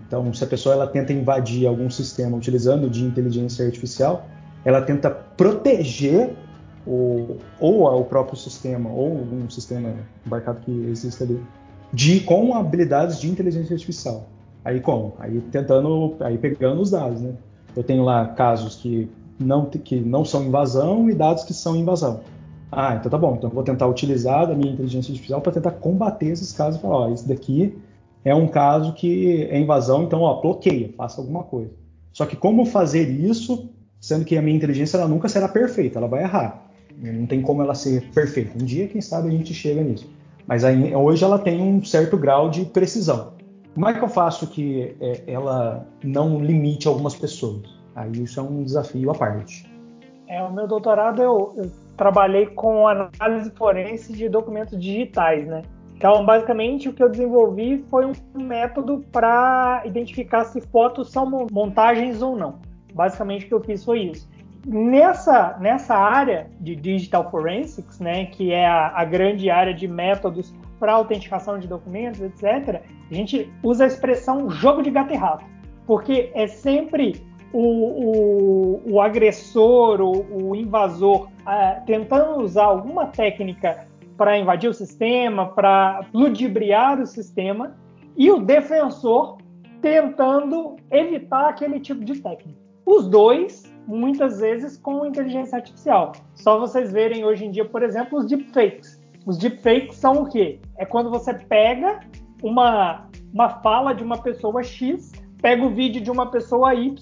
Então, 0.07 0.33
se 0.33 0.45
a 0.45 0.47
pessoa 0.47 0.75
ela 0.75 0.87
tenta 0.87 1.13
invadir 1.13 1.67
algum 1.67 1.89
sistema 1.89 2.37
utilizando 2.37 2.89
de 2.89 3.03
inteligência 3.03 3.65
artificial, 3.65 4.29
ela 4.65 4.83
tenta 4.83 5.11
proteger 5.11 6.31
ou, 6.87 7.39
ou 7.61 8.01
o 8.01 8.05
próprio 8.05 8.37
sistema, 8.37 8.91
ou 8.91 9.13
um 9.13 9.49
sistema 9.49 9.95
embarcado 10.27 10.61
que 10.61 10.71
existe 10.89 11.23
ali, 11.23 11.41
de, 11.93 12.21
com 12.21 12.55
habilidades 12.55 13.21
de 13.21 13.31
inteligência 13.31 13.75
artificial. 13.75 14.27
Aí 14.65 14.81
como? 14.81 15.15
Aí 15.19 15.41
tentando, 15.53 16.17
aí 16.21 16.39
pegando 16.39 16.81
os 16.81 16.91
dados, 16.91 17.21
né? 17.21 17.35
Eu 17.77 17.83
tenho 17.83 18.03
lá 18.03 18.27
casos 18.29 18.77
que 18.77 19.11
não, 19.39 19.67
que 19.67 20.01
não 20.01 20.25
são 20.25 20.45
invasão 20.45 21.11
e 21.11 21.15
dados 21.15 21.45
que 21.45 21.53
são 21.53 21.77
invasão. 21.77 22.21
Ah, 22.71 22.97
então 22.97 23.11
tá 23.11 23.19
bom. 23.19 23.35
Então 23.37 23.51
eu 23.51 23.55
vou 23.55 23.63
tentar 23.63 23.87
utilizar 23.87 24.47
da 24.47 24.55
minha 24.55 24.73
inteligência 24.73 25.13
artificial 25.13 25.41
para 25.41 25.53
tentar 25.53 25.73
combater 25.73 26.27
esses 26.27 26.53
casos 26.53 26.79
e 26.79 26.83
falar, 26.83 26.97
ó, 26.97 27.13
esse 27.13 27.29
daqui 27.29 27.77
é 28.25 28.35
um 28.35 28.49
caso 28.49 28.95
que 28.95 29.43
é 29.45 29.59
invasão, 29.59 30.05
então 30.05 30.23
ó, 30.23 30.41
bloqueia, 30.41 30.93
faça 30.97 31.21
alguma 31.21 31.45
coisa. 31.45 31.71
Só 32.13 32.25
que 32.25 32.37
como 32.37 32.65
fazer 32.65 33.09
isso, 33.09 33.69
sendo 34.01 34.25
que 34.25 34.37
a 34.37 34.43
minha 34.43 34.57
inteligência 34.57 34.97
ela 34.97 35.07
nunca 35.07 35.29
será 35.29 35.47
perfeita, 35.47 35.99
ela 35.99 36.09
vai 36.09 36.23
errar. 36.23 36.64
Não 36.99 37.27
tem 37.27 37.43
como 37.43 37.63
ela 37.63 37.75
ser 37.75 38.11
perfeita. 38.13 38.53
Um 38.55 38.65
dia, 38.65 38.89
quem 38.89 39.01
sabe, 39.01 39.29
a 39.29 39.31
gente 39.31 39.53
chega 39.53 39.83
nisso. 39.83 40.11
Mas 40.47 40.65
aí, 40.65 40.95
hoje 40.95 41.25
ela 41.25 41.39
tem 41.39 41.61
um 41.61 41.83
certo 41.83 42.17
grau 42.17 42.51
de 42.51 42.65
precisão. 42.67 43.35
Como 43.75 43.89
é 43.89 43.95
que 43.95 44.05
eu 44.05 44.09
faço 44.09 44.47
que 44.47 44.97
é, 45.01 45.23
ela 45.27 45.87
não 46.03 46.39
limite 46.39 46.87
algumas 46.87 47.15
pessoas? 47.15 47.63
Aí 47.95 48.11
isso 48.23 48.39
é 48.39 48.43
um 48.43 48.63
desafio 48.63 49.11
à 49.11 49.15
parte. 49.15 49.69
É, 50.29 50.43
o 50.43 50.53
meu 50.53 50.67
doutorado 50.67 51.23
eu, 51.23 51.53
eu 51.57 51.71
trabalhei 51.97 52.47
com 52.47 52.87
análise 52.87 53.51
forense 53.51 54.13
de 54.13 54.29
documentos 54.29 54.79
digitais, 54.79 55.47
né? 55.47 55.63
Então, 55.97 56.25
basicamente, 56.25 56.89
o 56.89 56.93
que 56.93 57.03
eu 57.03 57.09
desenvolvi 57.09 57.85
foi 57.89 58.05
um 58.05 58.13
método 58.35 59.05
para 59.13 59.83
identificar 59.85 60.45
se 60.45 60.61
fotos 60.61 61.11
são 61.11 61.47
montagens 61.51 62.21
ou 62.21 62.37
não. 62.37 62.59
Basicamente, 62.93 63.47
o 63.47 63.49
que 63.49 63.55
eu 63.55 63.61
fiz 63.63 63.85
foi 63.85 64.01
isso 64.05 64.29
nessa, 64.67 65.57
nessa 65.61 65.95
área 65.95 66.51
de 66.61 66.75
digital 66.75 67.31
forensics, 67.31 68.01
né, 68.01 68.27
que 68.27 68.53
é 68.53 68.67
a, 68.67 68.93
a 68.95 69.05
grande 69.05 69.51
área 69.51 69.75
de 69.75 69.87
métodos 69.87 70.55
para 70.79 70.93
autenticação 70.93 71.59
de 71.59 71.69
documentos, 71.69 72.21
etc., 72.21 72.83
a 73.11 73.15
gente 73.15 73.53
usa 73.63 73.85
a 73.85 73.87
expressão 73.87 74.51
jogo 74.51 74.83
de 74.83 74.91
gato 74.91 75.13
e 75.13 75.17
rato, 75.17 75.45
porque 75.87 76.31
é 76.35 76.47
sempre 76.47 77.25
o, 77.53 77.61
o, 77.61 78.93
o 78.95 79.01
agressor, 79.01 80.01
o, 80.01 80.51
o 80.51 80.57
invasor, 80.57 81.29
é, 81.47 81.81
tentando 81.87 82.41
usar 82.41 82.65
alguma 82.65 83.07
técnica 83.07 83.87
para 84.17 84.39
invadir 84.39 84.69
o 84.69 84.75
sistema, 84.75 85.47
para 85.47 86.07
ludibriar 86.13 87.01
o 87.01 87.07
sistema, 87.07 87.77
e 88.17 88.31
o 88.31 88.41
defensor 88.41 89.39
tentando 89.81 90.77
evitar 90.91 91.49
aquele 91.49 91.79
tipo 91.81 92.05
de 92.05 92.21
técnica. 92.21 92.59
Os 92.87 93.09
dois, 93.09 93.74
muitas 93.87 94.41
vezes, 94.41 94.77
com 94.77 95.07
inteligência 95.07 95.57
artificial. 95.57 96.13
Só 96.35 96.59
vocês 96.59 96.93
verem 96.93 97.25
hoje 97.25 97.45
em 97.45 97.51
dia, 97.51 97.65
por 97.65 97.83
exemplo, 97.83 98.19
os 98.19 98.27
deepfakes. 98.27 99.03
Os 99.27 99.39
deepfakes 99.39 99.97
são 99.97 100.23
o 100.23 100.29
quê? 100.29 100.61
É 100.77 100.85
quando 100.85 101.11
você 101.11 101.33
pega 101.35 102.01
uma, 102.43 103.09
uma 103.33 103.49
fala 103.61 103.95
de 103.95 104.03
uma 104.03 104.19
pessoa 104.19 104.63
X, 104.63 105.13
pega 105.41 105.65
o 105.65 105.71
vídeo 105.71 106.01
de 106.01 106.11
uma 106.11 106.31
pessoa 106.31 106.75
Y, 106.75 106.95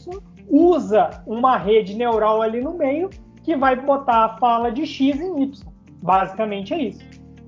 usa 0.49 1.23
uma 1.27 1.57
rede 1.57 1.95
neural 1.95 2.43
ali 2.43 2.61
no 2.61 2.75
meio 2.75 3.11
que 3.43 3.57
vai 3.57 3.75
botar 3.77 4.25
a 4.25 4.39
fala 4.39 4.71
de 4.71 4.87
X 4.87 5.21
em 5.21 5.43
Y. 5.43 5.67
Basicamente 6.03 6.75
é 6.75 6.83
isso. 6.83 7.05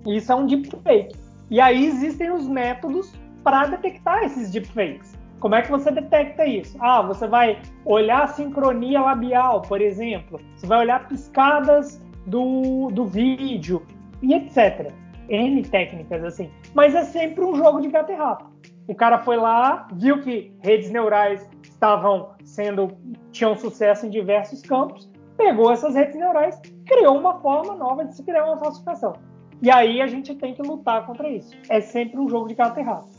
Isso 0.07 0.33
é 0.33 0.35
um 0.35 0.47
deepfake. 0.47 1.17
E 1.51 1.61
aí 1.61 1.87
existem 1.87 2.31
os 2.31 2.49
métodos 2.49 3.13
para 3.43 3.67
detectar 3.67 4.25
esses 4.25 4.51
deepfakes. 4.51 5.14
Como 5.45 5.55
é 5.55 5.61
que 5.61 5.71
você 5.71 5.91
detecta 5.91 6.47
isso? 6.47 6.75
Ah, 6.81 7.03
você 7.03 7.29
vai 7.29 7.61
olhar 7.85 8.23
a 8.23 8.29
sincronia 8.29 9.03
labial, 9.03 9.61
por 9.61 9.79
exemplo. 9.79 10.41
Você 10.57 10.67
vai 10.67 10.79
olhar 10.79 11.07
piscadas 11.07 12.03
do, 12.25 12.89
do 12.91 13.05
vídeo 13.05 13.83
e 14.23 14.33
etc. 14.33 14.91
N 15.29 15.63
técnicas 15.65 16.25
assim. 16.25 16.51
Mas 16.73 16.95
é 16.95 17.05
sempre 17.05 17.45
um 17.45 17.55
jogo 17.57 17.83
de 17.83 17.89
gato 17.89 18.11
e 18.11 18.15
rato. 18.15 18.47
O 18.89 18.95
cara 18.95 19.19
foi 19.19 19.37
lá, 19.37 19.87
viu 19.93 20.23
que 20.23 20.51
redes 20.63 20.91
neurais 20.91 21.47
estavam 21.63 22.31
sendo 22.43 22.97
tinham 23.31 23.55
sucesso 23.55 24.07
em 24.07 24.09
diversos 24.09 24.63
campos, 24.63 25.11
pegou 25.37 25.71
essas 25.71 25.95
redes 25.95 26.17
neurais, 26.17 26.59
criou 26.87 27.19
uma 27.19 27.39
forma 27.41 27.75
nova 27.75 28.07
de 28.07 28.17
se 28.17 28.25
criar 28.25 28.47
uma 28.47 28.57
falsificação. 28.57 29.13
E 29.61 29.71
aí 29.71 30.01
a 30.01 30.07
gente 30.07 30.35
tem 30.37 30.55
que 30.55 30.63
lutar 30.63 31.05
contra 31.05 31.29
isso. 31.29 31.55
É 31.69 31.83
sempre 31.83 32.19
um 32.19 32.31
jogo 32.31 32.49
de 32.49 32.55
gato 32.55 32.81
e 32.81 32.83
rato. 32.83 33.14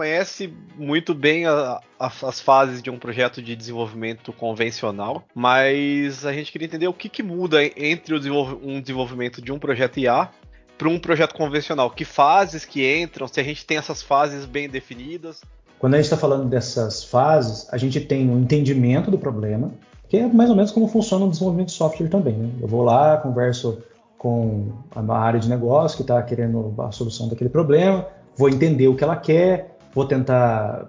Conhece 0.00 0.50
muito 0.78 1.12
bem 1.12 1.44
a, 1.44 1.78
a, 1.98 2.06
as 2.22 2.40
fases 2.40 2.80
de 2.82 2.88
um 2.88 2.98
projeto 2.98 3.42
de 3.42 3.54
desenvolvimento 3.54 4.32
convencional, 4.32 5.24
mas 5.34 6.24
a 6.24 6.32
gente 6.32 6.50
queria 6.50 6.64
entender 6.64 6.88
o 6.88 6.94
que, 6.94 7.06
que 7.06 7.22
muda 7.22 7.62
entre 7.62 8.14
um 8.14 8.80
desenvolvimento 8.80 9.42
de 9.42 9.52
um 9.52 9.58
projeto 9.58 10.00
IA 10.00 10.30
para 10.78 10.88
um 10.88 10.98
projeto 10.98 11.34
convencional. 11.34 11.90
Que 11.90 12.06
fases 12.06 12.64
que 12.64 12.80
entram, 12.98 13.28
se 13.28 13.38
a 13.38 13.42
gente 13.44 13.66
tem 13.66 13.76
essas 13.76 14.00
fases 14.00 14.46
bem 14.46 14.70
definidas. 14.70 15.42
Quando 15.78 15.92
a 15.92 15.96
gente 15.98 16.06
está 16.06 16.16
falando 16.16 16.48
dessas 16.48 17.04
fases, 17.04 17.68
a 17.70 17.76
gente 17.76 18.00
tem 18.00 18.26
um 18.30 18.40
entendimento 18.40 19.10
do 19.10 19.18
problema, 19.18 19.70
que 20.08 20.16
é 20.16 20.26
mais 20.26 20.48
ou 20.48 20.56
menos 20.56 20.70
como 20.70 20.88
funciona 20.88 21.26
o 21.26 21.28
desenvolvimento 21.28 21.68
de 21.68 21.74
software 21.74 22.08
também. 22.08 22.38
Né? 22.38 22.48
Eu 22.58 22.68
vou 22.68 22.82
lá, 22.82 23.18
converso 23.18 23.82
com 24.16 24.72
a 24.96 25.18
área 25.18 25.38
de 25.38 25.46
negócio 25.46 25.98
que 25.98 26.02
está 26.04 26.22
querendo 26.22 26.74
a 26.78 26.90
solução 26.90 27.28
daquele 27.28 27.50
problema, 27.50 28.06
vou 28.34 28.48
entender 28.48 28.88
o 28.88 28.96
que 28.96 29.04
ela 29.04 29.16
quer, 29.16 29.69
vou 29.94 30.04
tentar 30.04 30.88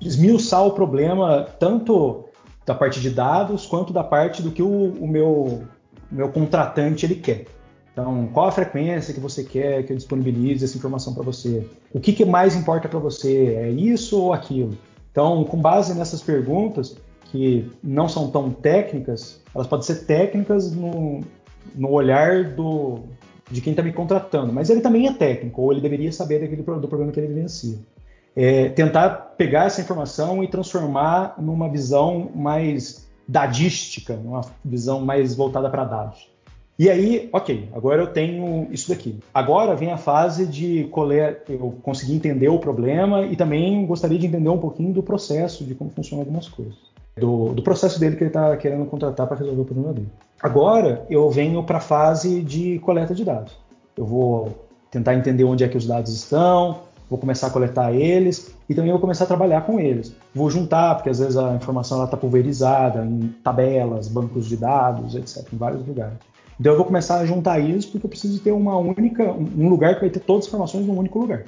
esmiuçar 0.00 0.64
o 0.66 0.72
problema 0.72 1.46
tanto 1.58 2.24
da 2.66 2.74
parte 2.74 3.00
de 3.00 3.10
dados 3.10 3.66
quanto 3.66 3.92
da 3.92 4.02
parte 4.02 4.42
do 4.42 4.50
que 4.50 4.62
o, 4.62 4.92
o 4.92 5.06
meu, 5.06 5.62
meu 6.10 6.28
contratante 6.30 7.06
ele 7.06 7.16
quer. 7.16 7.46
Então, 7.92 8.28
qual 8.32 8.48
a 8.48 8.52
frequência 8.52 9.14
que 9.14 9.20
você 9.20 9.44
quer 9.44 9.84
que 9.84 9.92
eu 9.92 9.96
disponibilize 9.96 10.64
essa 10.64 10.76
informação 10.76 11.14
para 11.14 11.22
você? 11.22 11.66
O 11.92 12.00
que, 12.00 12.12
que 12.12 12.24
mais 12.24 12.56
importa 12.56 12.88
para 12.88 12.98
você? 12.98 13.54
É 13.54 13.70
isso 13.70 14.20
ou 14.20 14.32
aquilo? 14.32 14.76
Então, 15.12 15.44
com 15.44 15.56
base 15.56 15.94
nessas 15.94 16.20
perguntas, 16.20 16.96
que 17.26 17.70
não 17.82 18.08
são 18.08 18.30
tão 18.30 18.50
técnicas, 18.50 19.40
elas 19.54 19.68
podem 19.68 19.86
ser 19.86 20.06
técnicas 20.06 20.72
no, 20.72 21.20
no 21.72 21.90
olhar 21.92 22.52
do, 22.54 23.00
de 23.48 23.60
quem 23.60 23.72
está 23.72 23.82
me 23.82 23.92
contratando, 23.92 24.52
mas 24.52 24.70
ele 24.70 24.80
também 24.80 25.06
é 25.06 25.12
técnico, 25.12 25.62
ou 25.62 25.70
ele 25.70 25.80
deveria 25.80 26.10
saber 26.10 26.40
daquele, 26.40 26.62
do 26.62 26.88
problema 26.88 27.12
que 27.12 27.20
ele 27.20 27.28
vivencia 27.28 27.78
é, 28.36 28.68
tentar 28.70 29.34
pegar 29.36 29.64
essa 29.64 29.80
informação 29.80 30.42
e 30.42 30.48
transformar 30.48 31.34
numa 31.38 31.68
visão 31.68 32.30
mais 32.34 33.08
dadística, 33.26 34.14
uma 34.14 34.42
visão 34.64 35.00
mais 35.00 35.34
voltada 35.34 35.70
para 35.70 35.84
dados. 35.84 36.34
E 36.76 36.90
aí, 36.90 37.28
ok, 37.32 37.68
agora 37.72 38.02
eu 38.02 38.08
tenho 38.08 38.66
isso 38.70 38.88
daqui. 38.88 39.20
Agora 39.32 39.76
vem 39.76 39.92
a 39.92 39.96
fase 39.96 40.44
de 40.44 40.84
colher, 40.90 41.44
eu 41.48 41.74
conseguir 41.82 42.14
entender 42.14 42.48
o 42.48 42.58
problema 42.58 43.22
e 43.22 43.36
também 43.36 43.86
gostaria 43.86 44.18
de 44.18 44.26
entender 44.26 44.48
um 44.48 44.58
pouquinho 44.58 44.92
do 44.92 45.02
processo, 45.02 45.64
de 45.64 45.74
como 45.74 45.90
funcionam 45.90 46.22
algumas 46.22 46.48
coisas. 46.48 46.74
Do, 47.16 47.52
do 47.52 47.62
processo 47.62 48.00
dele 48.00 48.16
que 48.16 48.24
ele 48.24 48.30
está 48.30 48.56
querendo 48.56 48.84
contratar 48.86 49.28
para 49.28 49.36
resolver 49.36 49.62
o 49.62 49.64
problema 49.64 49.92
dele. 49.92 50.08
Agora 50.42 51.06
eu 51.08 51.30
venho 51.30 51.62
para 51.62 51.78
a 51.78 51.80
fase 51.80 52.42
de 52.42 52.80
coleta 52.80 53.14
de 53.14 53.24
dados. 53.24 53.56
Eu 53.96 54.04
vou 54.04 54.66
tentar 54.90 55.14
entender 55.14 55.44
onde 55.44 55.62
é 55.62 55.68
que 55.68 55.76
os 55.76 55.86
dados 55.86 56.12
estão, 56.12 56.80
vou 57.14 57.18
começar 57.18 57.46
a 57.46 57.50
coletar 57.50 57.92
eles 57.92 58.52
e 58.68 58.74
também 58.74 58.90
vou 58.90 59.00
começar 59.00 59.22
a 59.22 59.26
trabalhar 59.26 59.60
com 59.60 59.78
eles. 59.78 60.14
Vou 60.34 60.50
juntar, 60.50 60.96
porque 60.96 61.10
às 61.10 61.20
vezes 61.20 61.36
a 61.36 61.54
informação 61.54 62.04
está 62.04 62.16
pulverizada 62.16 63.04
em 63.04 63.28
tabelas, 63.42 64.08
bancos 64.08 64.46
de 64.46 64.56
dados, 64.56 65.14
etc., 65.14 65.46
em 65.52 65.56
vários 65.56 65.86
lugares. 65.86 66.18
Então 66.58 66.72
eu 66.72 66.76
vou 66.76 66.84
começar 66.84 67.18
a 67.18 67.26
juntar 67.26 67.60
isso 67.60 67.92
porque 67.92 68.06
eu 68.06 68.10
preciso 68.10 68.40
ter 68.40 68.50
uma 68.50 68.76
única, 68.76 69.32
um 69.32 69.68
lugar 69.68 69.94
que 69.94 70.00
vai 70.00 70.10
ter 70.10 70.20
todas 70.20 70.44
as 70.44 70.48
informações 70.48 70.86
num 70.86 70.98
único 70.98 71.20
lugar, 71.20 71.44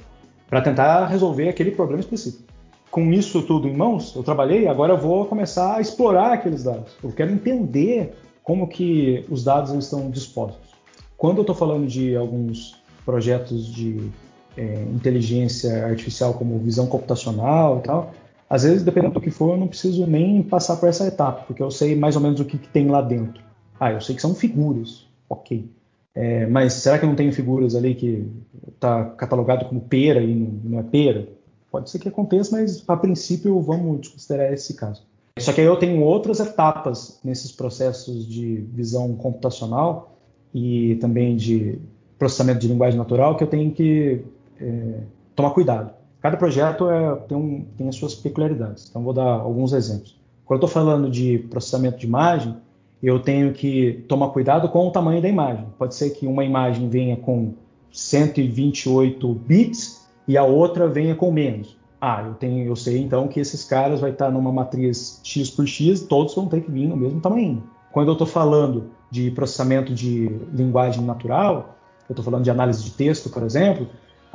para 0.49 0.61
tentar 0.61 1.07
resolver 1.07 1.49
aquele 1.49 1.73
problema 1.73 2.01
específico. 2.01 2.45
Com 2.89 3.13
isso 3.13 3.43
tudo 3.43 3.67
em 3.67 3.77
mãos, 3.77 4.15
eu 4.15 4.23
trabalhei, 4.23 4.69
agora 4.69 4.93
eu 4.93 4.99
vou 4.99 5.27
começar 5.27 5.77
a 5.77 5.81
explorar 5.81 6.33
aqueles 6.33 6.63
dados. 6.63 6.93
Eu 7.03 7.11
quero 7.11 7.33
entender 7.33 8.15
como 8.45 8.69
que 8.69 9.25
os 9.29 9.43
dados 9.43 9.73
estão 9.73 10.09
dispostos. 10.11 10.71
Quando 11.17 11.39
eu 11.39 11.43
estou 11.43 11.57
falando 11.57 11.89
de 11.89 12.15
alguns 12.15 12.77
projetos 13.05 13.67
de 13.67 14.11
é, 14.57 14.83
inteligência 14.93 15.87
artificial 15.87 16.35
como 16.35 16.59
visão 16.59 16.87
computacional 16.87 17.79
e 17.79 17.83
tal, 17.83 18.13
às 18.49 18.63
vezes, 18.63 18.85
dependendo 18.85 19.15
do 19.15 19.21
que 19.21 19.31
for, 19.31 19.51
eu 19.51 19.57
não 19.57 19.67
preciso 19.67 20.07
nem 20.07 20.43
passar 20.43 20.77
por 20.77 20.89
essa 20.89 21.07
etapa, 21.07 21.43
porque 21.47 21.63
eu 21.63 21.71
sei 21.71 21.97
mais 21.97 22.15
ou 22.15 22.23
menos 22.23 22.39
o 22.39 22.45
que, 22.45 22.57
que 22.57 22.69
tem 22.69 22.89
lá 22.89 23.03
dentro. 23.03 23.43
Ah, 23.79 23.93
eu 23.93 24.01
sei 24.01 24.15
que 24.15 24.23
são 24.23 24.35
figuras, 24.35 25.05
ok. 25.29 25.69
É, 26.15 26.47
mas 26.47 26.75
será 26.75 26.99
que 26.99 27.05
não 27.05 27.15
tem 27.15 27.31
figuras 27.33 27.75
ali 27.75 27.95
que 27.95 28.27
está 28.69 29.05
catalogado 29.05 29.67
como 29.67 29.81
pera 29.81 30.23
e 30.23 30.35
não, 30.35 30.51
não, 30.65 30.79
é 30.79 30.83
pera? 30.83 31.29
Pode 31.71 31.91
ser 31.91 31.99
que 31.99 32.09
aconteça, 32.09 32.57
mas 32.57 32.83
a 32.89 32.97
princípio 32.97 33.61
vamos 33.61 34.09
considerar 34.09 34.53
esse 34.53 34.75
caso. 34.75 35.03
Só 35.39 35.53
que 35.53 35.61
aí 35.61 35.67
eu 35.67 35.77
tenho 35.77 36.01
outras 36.03 36.41
etapas 36.41 37.21
nesses 37.23 37.53
processos 37.53 38.27
de 38.27 38.65
visão 38.73 39.15
computacional 39.15 40.17
e 40.55 40.95
também 40.97 41.37
de 41.37 41.79
processamento 42.19 42.61
de 42.61 42.69
linguagem 42.69 42.97
natural 42.97 43.37
que 43.37 43.45
eu 43.45 43.49
tenho 43.49 43.71
que 43.73 44.25
é, 44.61 45.01
tomar 45.35 45.51
cuidado. 45.51 45.91
Cada 46.21 46.37
projeto 46.37 46.91
é, 46.91 47.15
tem, 47.29 47.37
um, 47.37 47.65
tem, 47.77 47.89
as 47.89 47.97
suas 47.97 48.15
peculiaridades. 48.15 48.89
Então, 48.89 49.03
vou 49.03 49.13
dar 49.13 49.23
alguns 49.23 49.73
exemplos. 49.73 50.19
Quando 50.45 50.63
eu 50.63 50.67
estou 50.67 50.83
falando 50.83 51.11
de 51.11 51.39
processamento 51.51 51.99
de 51.99 52.07
imagem, 52.07 52.57
eu 53.03 53.21
tenho 53.21 53.53
que 53.53 54.05
tomar 54.09 54.31
cuidado 54.31 54.69
com 54.69 54.89
o 54.89 54.91
tamanho 54.91 55.21
da 55.21 55.29
imagem. 55.29 55.67
Pode 55.79 55.95
ser 55.95 56.11
que 56.11 56.27
uma 56.27 56.45
imagem 56.45 56.89
venha 56.89 57.17
com 57.17 57.55
128 57.93 59.35
bits 59.35 60.07
e 60.27 60.37
a 60.37 60.45
outra 60.45 60.89
venha 60.89 61.15
com 61.15 61.31
menos. 61.31 61.77
Ah, 62.01 62.23
eu, 62.27 62.35
tenho, 62.35 62.67
eu 62.67 62.77
sei 62.77 62.99
então 62.99 63.27
que 63.27 63.41
esses 63.41 63.65
caras 63.65 64.01
vai 64.01 64.11
estar 64.11 64.31
numa 64.31 64.53
matriz 64.53 65.21
x 65.25 65.51
por 65.51 65.67
x, 65.67 66.03
todos 66.03 66.35
vão 66.35 66.47
ter 66.47 66.61
que 66.63 66.71
vir 66.71 66.87
no 66.87 66.97
mesmo 66.97 67.21
tamanho. 67.21 67.63
Quando 67.93 68.09
eu 68.09 68.13
estou 68.13 68.27
falando 68.27 68.91
de 69.11 69.31
processamento 69.31 69.95
de 69.95 70.29
linguagem 70.53 71.03
natural, 71.03 71.77
eu 72.09 72.13
estou 72.13 72.25
falando 72.25 72.45
de 72.45 72.51
análise 72.51 72.85
de 72.85 72.91
texto, 72.91 73.31
por 73.31 73.43
exemplo, 73.43 73.89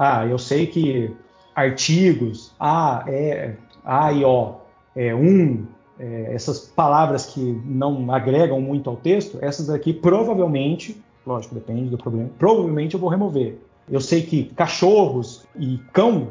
ah, 0.03 0.25
eu 0.25 0.39
sei 0.39 0.65
que 0.65 1.15
artigos, 1.53 2.51
A, 2.59 3.05
E, 3.07 3.53
A 3.85 4.11
e 4.11 4.25
O, 4.25 4.55
é, 4.95 5.13
um, 5.13 5.63
é, 5.99 6.33
essas 6.33 6.61
palavras 6.61 7.27
que 7.27 7.39
não 7.63 8.11
agregam 8.11 8.59
muito 8.59 8.89
ao 8.89 8.95
texto, 8.95 9.37
essas 9.41 9.69
aqui 9.69 9.93
provavelmente, 9.93 10.99
lógico, 11.23 11.53
depende 11.53 11.91
do 11.91 11.99
problema, 11.99 12.31
provavelmente 12.39 12.95
eu 12.95 12.99
vou 12.99 13.11
remover. 13.11 13.59
Eu 13.87 14.01
sei 14.01 14.23
que 14.23 14.45
cachorros 14.55 15.45
e 15.55 15.77
cão, 15.93 16.29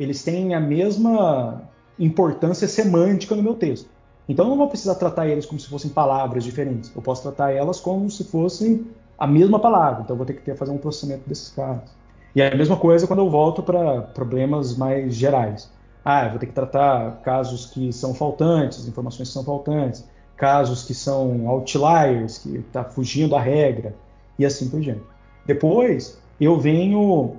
eles 0.00 0.24
têm 0.24 0.52
a 0.56 0.60
mesma 0.60 1.62
importância 2.00 2.66
semântica 2.66 3.36
no 3.36 3.42
meu 3.44 3.54
texto. 3.54 3.88
Então 4.28 4.46
eu 4.46 4.50
não 4.50 4.56
vou 4.56 4.66
precisar 4.66 4.96
tratar 4.96 5.28
eles 5.28 5.46
como 5.46 5.60
se 5.60 5.68
fossem 5.68 5.92
palavras 5.92 6.42
diferentes. 6.42 6.90
Eu 6.92 7.00
posso 7.02 7.22
tratar 7.22 7.52
elas 7.52 7.78
como 7.78 8.10
se 8.10 8.24
fossem 8.24 8.84
a 9.16 9.28
mesma 9.28 9.60
palavra. 9.60 10.02
Então 10.02 10.14
eu 10.14 10.18
vou 10.18 10.26
ter 10.26 10.32
que 10.34 10.42
ter, 10.42 10.56
fazer 10.56 10.72
um 10.72 10.78
processamento 10.78 11.28
desses 11.28 11.50
casos. 11.50 12.01
E 12.34 12.40
é 12.40 12.52
a 12.52 12.56
mesma 12.56 12.76
coisa 12.76 13.06
quando 13.06 13.20
eu 13.20 13.30
volto 13.30 13.62
para 13.62 14.02
problemas 14.02 14.76
mais 14.76 15.14
gerais. 15.14 15.70
Ah, 16.04 16.28
vou 16.28 16.38
ter 16.38 16.46
que 16.46 16.52
tratar 16.52 17.20
casos 17.22 17.66
que 17.66 17.92
são 17.92 18.14
faltantes, 18.14 18.88
informações 18.88 19.28
que 19.28 19.34
são 19.34 19.44
faltantes, 19.44 20.04
casos 20.36 20.84
que 20.84 20.94
são 20.94 21.48
outliers, 21.48 22.38
que 22.38 22.56
está 22.56 22.82
fugindo 22.82 23.30
da 23.30 23.40
regra, 23.40 23.94
e 24.38 24.44
assim 24.44 24.68
por 24.68 24.80
diante. 24.80 25.02
Depois, 25.46 26.18
eu 26.40 26.58
venho 26.58 27.36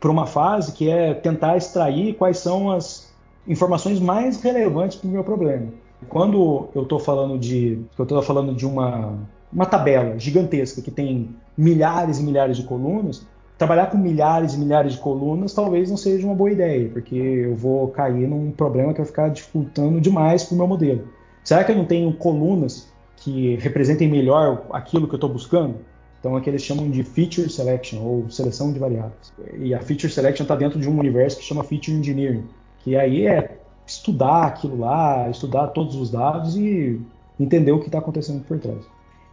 para 0.00 0.10
uma 0.10 0.26
fase 0.26 0.72
que 0.72 0.88
é 0.88 1.12
tentar 1.12 1.56
extrair 1.56 2.14
quais 2.14 2.38
são 2.38 2.70
as 2.70 3.12
informações 3.46 4.00
mais 4.00 4.40
relevantes 4.40 4.96
para 4.96 5.08
o 5.08 5.10
meu 5.10 5.24
problema. 5.24 5.68
Quando 6.08 6.68
eu 6.74 6.82
estou 6.82 6.98
falando 6.98 7.38
de, 7.38 7.84
eu 7.98 8.02
estou 8.02 8.22
falando 8.22 8.54
de 8.54 8.66
uma, 8.66 9.18
uma 9.52 9.66
tabela 9.66 10.18
gigantesca 10.18 10.80
que 10.80 10.90
tem 10.90 11.34
milhares 11.56 12.18
e 12.18 12.22
milhares 12.22 12.56
de 12.56 12.64
colunas, 12.64 13.26
trabalhar 13.58 13.86
com 13.86 13.96
milhares 13.96 14.54
e 14.54 14.58
milhares 14.58 14.94
de 14.94 14.98
colunas 14.98 15.54
talvez 15.54 15.88
não 15.88 15.96
seja 15.96 16.26
uma 16.26 16.34
boa 16.34 16.50
ideia, 16.50 16.88
porque 16.90 17.16
eu 17.16 17.54
vou 17.54 17.88
cair 17.88 18.28
num 18.28 18.50
problema 18.50 18.92
que 18.92 18.98
vai 18.98 19.06
ficar 19.06 19.28
dificultando 19.28 20.00
demais 20.00 20.44
para 20.44 20.54
o 20.54 20.58
meu 20.58 20.66
modelo. 20.66 21.08
Será 21.42 21.64
que 21.64 21.72
eu 21.72 21.76
não 21.76 21.84
tenho 21.84 22.12
colunas 22.12 22.88
que 23.16 23.56
representem 23.56 24.08
melhor 24.08 24.66
aquilo 24.70 25.06
que 25.06 25.14
eu 25.14 25.18
estou 25.18 25.30
buscando? 25.30 25.76
Então, 26.18 26.36
é 26.36 26.40
que 26.40 26.50
eles 26.50 26.62
chamam 26.62 26.90
de 26.90 27.04
feature 27.04 27.48
selection, 27.48 28.00
ou 28.02 28.28
seleção 28.28 28.72
de 28.72 28.78
variáveis. 28.78 29.32
E 29.58 29.72
a 29.72 29.80
feature 29.80 30.12
selection 30.12 30.42
está 30.42 30.56
dentro 30.56 30.80
de 30.80 30.88
um 30.88 30.98
universo 30.98 31.38
que 31.38 31.44
chama 31.44 31.62
feature 31.62 31.96
engineering, 31.96 32.44
que 32.80 32.96
aí 32.96 33.26
é 33.26 33.58
estudar 33.86 34.46
aquilo 34.46 34.78
lá, 34.78 35.30
estudar 35.30 35.68
todos 35.68 35.94
os 35.94 36.10
dados 36.10 36.56
e 36.56 37.00
entender 37.38 37.70
o 37.70 37.78
que 37.78 37.86
está 37.86 37.98
acontecendo 37.98 38.42
por 38.44 38.58
trás. 38.58 38.84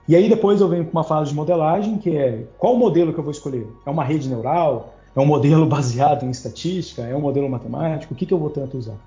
E 0.07 0.15
aí 0.15 0.27
depois 0.27 0.59
eu 0.59 0.67
venho 0.67 0.83
para 0.83 0.91
uma 0.91 1.03
fase 1.03 1.29
de 1.29 1.35
modelagem, 1.35 1.97
que 1.97 2.15
é 2.15 2.43
qual 2.57 2.75
modelo 2.75 3.13
que 3.13 3.19
eu 3.19 3.23
vou 3.23 3.31
escolher? 3.31 3.67
É 3.85 3.89
uma 3.89 4.03
rede 4.03 4.27
neural? 4.27 4.93
É 5.15 5.19
um 5.19 5.25
modelo 5.25 5.65
baseado 5.67 6.23
em 6.23 6.29
estatística? 6.29 7.03
É 7.03 7.15
um 7.15 7.21
modelo 7.21 7.49
matemático? 7.49 8.13
O 8.13 8.17
que, 8.17 8.25
que 8.25 8.33
eu 8.33 8.37
vou 8.37 8.49
tentar 8.49 8.77
usar? 8.77 8.97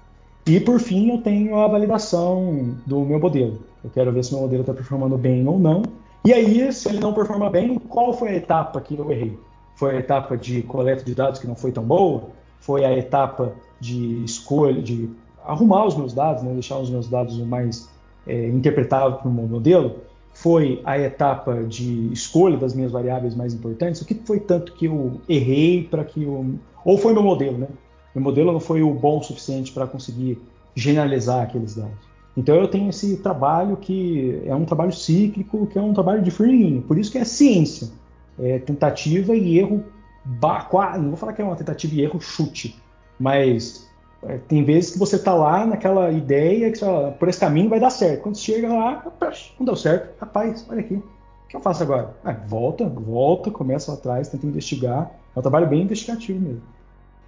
E 0.47 0.61
por 0.61 0.79
fim 0.79 1.11
eu 1.11 1.19
tenho 1.19 1.59
a 1.59 1.67
validação 1.67 2.77
do 2.87 3.01
meu 3.01 3.19
modelo. 3.19 3.59
Eu 3.83 3.91
quero 3.91 4.13
ver 4.13 4.25
se 4.25 4.33
meu 4.33 4.43
modelo 4.43 4.63
está 4.63 4.73
performando 4.73 5.19
bem 5.19 5.47
ou 5.47 5.59
não. 5.59 5.83
E 6.25 6.33
aí, 6.33 6.73
se 6.73 6.89
ele 6.89 6.99
não 6.99 7.13
performa 7.13 7.51
bem, 7.51 7.79
qual 7.79 8.13
foi 8.13 8.31
a 8.31 8.35
etapa 8.35 8.81
que 8.81 8.97
eu 8.97 9.11
errei? 9.11 9.39
Foi 9.75 9.97
a 9.97 9.99
etapa 9.99 10.37
de 10.37 10.63
coleta 10.63 11.05
de 11.05 11.15
dados 11.15 11.39
que 11.39 11.47
não 11.47 11.55
foi 11.55 11.71
tão 11.73 11.85
boa? 11.85 12.31
Foi 12.61 12.85
a 12.85 12.97
etapa 12.97 13.53
de 13.81 14.25
escolha, 14.25 14.81
de 14.81 15.11
arrumar 15.45 15.85
os 15.85 15.97
meus 15.97 16.13
dados, 16.13 16.43
né? 16.43 16.53
deixar 16.53 16.79
os 16.79 16.91
meus 16.91 17.09
dados 17.09 17.37
mais 17.39 17.89
é, 18.27 18.49
interpretável 18.49 19.19
para 19.19 19.29
o 19.29 19.33
meu 19.33 19.47
modelo? 19.47 19.97
Foi 20.37 20.83
a 20.85 20.99
etapa 20.99 21.65
de 21.65 22.13
escolha 22.13 22.59
das 22.59 22.75
minhas 22.75 22.93
variáveis 22.93 23.35
mais 23.35 23.55
importantes? 23.55 24.03
O 24.03 24.05
que 24.05 24.15
foi 24.15 24.39
tanto 24.39 24.75
que 24.75 24.85
eu 24.85 25.19
errei 25.27 25.83
para 25.83 26.05
que 26.05 26.25
eu. 26.25 26.57
Ou 26.85 26.99
foi 26.99 27.15
meu 27.15 27.23
modelo, 27.23 27.57
né? 27.57 27.69
Meu 28.15 28.23
modelo 28.23 28.53
não 28.53 28.61
foi 28.61 28.83
o 28.83 28.93
bom 28.93 29.19
o 29.19 29.23
suficiente 29.23 29.73
para 29.73 29.87
conseguir 29.87 30.39
generalizar 30.75 31.43
aqueles 31.43 31.75
dados. 31.75 32.07
Então 32.37 32.55
eu 32.55 32.69
tenho 32.69 32.91
esse 32.91 33.17
trabalho 33.17 33.79
que 33.79 34.43
é 34.45 34.55
um 34.55 34.67
trabalho 34.67 34.93
cíclico, 34.93 35.67
que 35.69 35.79
é 35.79 35.81
um 35.83 35.95
trabalho 35.95 36.23
de 36.23 36.31
formiguinha. 36.31 36.83
Por 36.83 36.99
isso 36.99 37.11
que 37.11 37.17
é 37.17 37.25
ciência. 37.25 37.89
É 38.39 38.59
tentativa 38.59 39.35
e 39.35 39.59
erro. 39.59 39.83
Não 41.01 41.09
vou 41.09 41.17
falar 41.17 41.33
que 41.33 41.41
é 41.41 41.45
uma 41.47 41.57
tentativa 41.57 41.95
e 41.95 42.03
erro 42.03 42.21
chute, 42.21 42.77
mas 43.19 43.86
tem 44.49 44.65
vezes 44.65 44.91
que 44.93 44.99
você 44.99 45.17
está 45.17 45.35
lá 45.35 45.67
naquela 45.67 46.11
ideia 46.11 46.71
que 46.73 46.79
fala, 46.79 47.13
por 47.13 47.29
esse 47.29 47.39
caminho 47.41 47.69
vai 47.69 47.79
dar 47.79 47.91
certo. 47.91 48.23
Quando 48.23 48.37
você 48.37 48.53
chega 48.53 48.73
lá, 48.73 49.05
não 49.59 49.67
deu 49.67 49.77
certo. 49.77 50.19
Rapaz, 50.21 50.67
olha 50.69 50.81
aqui. 50.81 50.95
O 50.95 51.49
que 51.49 51.57
eu 51.57 51.61
faço 51.61 51.83
agora? 51.83 52.15
Ah, 52.25 52.33
volta, 52.33 52.89
volta, 52.89 53.51
começa 53.51 53.93
lá 53.93 53.99
atrás, 53.99 54.29
tenta 54.29 54.47
investigar. 54.47 55.11
É 55.35 55.39
um 55.39 55.43
trabalho 55.43 55.67
bem 55.67 55.83
investigativo 55.83 56.41
mesmo. 56.41 56.63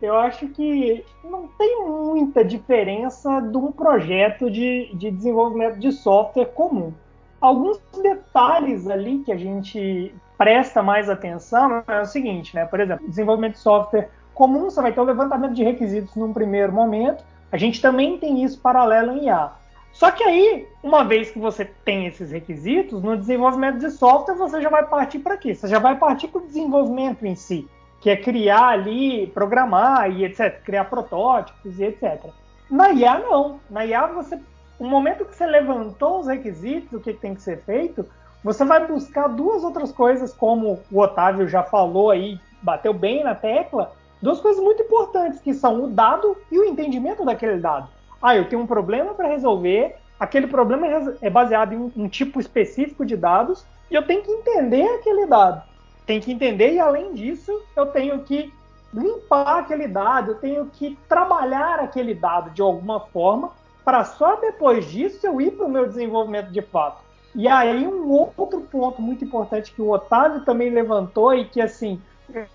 Eu 0.00 0.16
acho 0.16 0.48
que 0.48 1.04
não 1.24 1.48
tem 1.58 1.84
muita 1.84 2.44
diferença 2.44 3.40
de 3.40 3.56
um 3.56 3.72
projeto 3.72 4.50
de, 4.50 4.90
de 4.94 5.10
desenvolvimento 5.10 5.78
de 5.78 5.92
software 5.92 6.46
comum. 6.46 6.92
Alguns 7.40 7.80
detalhes 8.02 8.88
ali 8.88 9.18
que 9.20 9.32
a 9.32 9.36
gente 9.36 10.12
presta 10.36 10.82
mais 10.82 11.08
atenção 11.08 11.82
é 11.86 12.00
o 12.00 12.06
seguinte, 12.06 12.54
né? 12.54 12.64
Por 12.64 12.80
exemplo, 12.80 13.08
desenvolvimento 13.08 13.54
de 13.54 13.60
software 13.60 14.08
comum, 14.38 14.70
você 14.70 14.80
vai 14.80 14.92
ter 14.92 15.00
o 15.00 15.04
levantamento 15.04 15.52
de 15.52 15.64
requisitos 15.64 16.14
num 16.14 16.32
primeiro 16.32 16.72
momento. 16.72 17.24
A 17.50 17.56
gente 17.56 17.82
também 17.82 18.16
tem 18.18 18.44
isso 18.44 18.60
paralelo 18.60 19.16
em 19.16 19.24
IA. 19.24 19.50
Só 19.92 20.12
que 20.12 20.22
aí, 20.22 20.68
uma 20.80 21.02
vez 21.02 21.32
que 21.32 21.40
você 21.40 21.64
tem 21.64 22.06
esses 22.06 22.30
requisitos, 22.30 23.02
no 23.02 23.16
desenvolvimento 23.16 23.78
de 23.78 23.90
software 23.90 24.36
você 24.36 24.62
já 24.62 24.68
vai 24.70 24.86
partir 24.86 25.18
para 25.18 25.36
quê? 25.36 25.56
Você 25.56 25.66
já 25.66 25.80
vai 25.80 25.96
partir 25.96 26.28
para 26.28 26.40
o 26.40 26.46
desenvolvimento 26.46 27.26
em 27.26 27.34
si, 27.34 27.68
que 28.00 28.08
é 28.08 28.16
criar 28.16 28.68
ali, 28.68 29.26
programar 29.28 30.08
e 30.08 30.24
etc, 30.24 30.62
criar 30.62 30.84
protótipos 30.84 31.80
e 31.80 31.84
etc. 31.84 32.26
Na 32.70 32.92
IA 32.92 33.18
não. 33.18 33.58
Na 33.68 33.84
IA 33.84 34.06
você, 34.06 34.38
o 34.78 34.86
momento 34.86 35.24
que 35.24 35.34
você 35.34 35.46
levantou 35.46 36.20
os 36.20 36.28
requisitos, 36.28 36.92
o 36.92 37.00
que 37.00 37.12
tem 37.12 37.34
que 37.34 37.42
ser 37.42 37.58
feito, 37.64 38.06
você 38.44 38.64
vai 38.64 38.86
buscar 38.86 39.26
duas 39.26 39.64
outras 39.64 39.90
coisas, 39.90 40.32
como 40.32 40.80
o 40.92 41.00
Otávio 41.00 41.48
já 41.48 41.64
falou 41.64 42.12
aí, 42.12 42.38
bateu 42.62 42.94
bem 42.94 43.24
na 43.24 43.34
tecla, 43.34 43.97
duas 44.20 44.40
coisas 44.40 44.62
muito 44.62 44.82
importantes, 44.82 45.40
que 45.40 45.54
são 45.54 45.84
o 45.84 45.88
dado 45.88 46.36
e 46.50 46.58
o 46.58 46.64
entendimento 46.64 47.24
daquele 47.24 47.58
dado. 47.58 47.88
Ah, 48.20 48.36
eu 48.36 48.48
tenho 48.48 48.62
um 48.62 48.66
problema 48.66 49.14
para 49.14 49.28
resolver, 49.28 49.96
aquele 50.18 50.46
problema 50.46 50.86
é 51.20 51.30
baseado 51.30 51.72
em 51.72 51.92
um 51.96 52.08
tipo 52.08 52.40
específico 52.40 53.06
de 53.06 53.16
dados, 53.16 53.64
e 53.90 53.94
eu 53.94 54.02
tenho 54.02 54.22
que 54.22 54.30
entender 54.30 54.86
aquele 54.96 55.26
dado. 55.26 55.62
Tem 56.04 56.20
que 56.20 56.32
entender, 56.32 56.72
e 56.72 56.80
além 56.80 57.14
disso, 57.14 57.52
eu 57.76 57.86
tenho 57.86 58.20
que 58.20 58.52
limpar 58.92 59.60
aquele 59.60 59.86
dado, 59.86 60.32
eu 60.32 60.34
tenho 60.36 60.66
que 60.66 60.98
trabalhar 61.08 61.78
aquele 61.78 62.14
dado 62.14 62.50
de 62.50 62.62
alguma 62.62 63.00
forma, 63.00 63.52
para 63.84 64.04
só 64.04 64.36
depois 64.36 64.86
disso 64.86 65.26
eu 65.26 65.40
ir 65.40 65.52
para 65.52 65.66
o 65.66 65.70
meu 65.70 65.86
desenvolvimento 65.86 66.50
de 66.50 66.62
fato. 66.62 67.02
E 67.34 67.46
aí 67.46 67.86
um 67.86 68.10
outro 68.10 68.60
ponto 68.62 69.00
muito 69.00 69.24
importante 69.24 69.72
que 69.72 69.82
o 69.82 69.90
Otávio 69.90 70.44
também 70.44 70.70
levantou 70.70 71.34
e 71.34 71.44
que 71.44 71.60
assim 71.60 72.00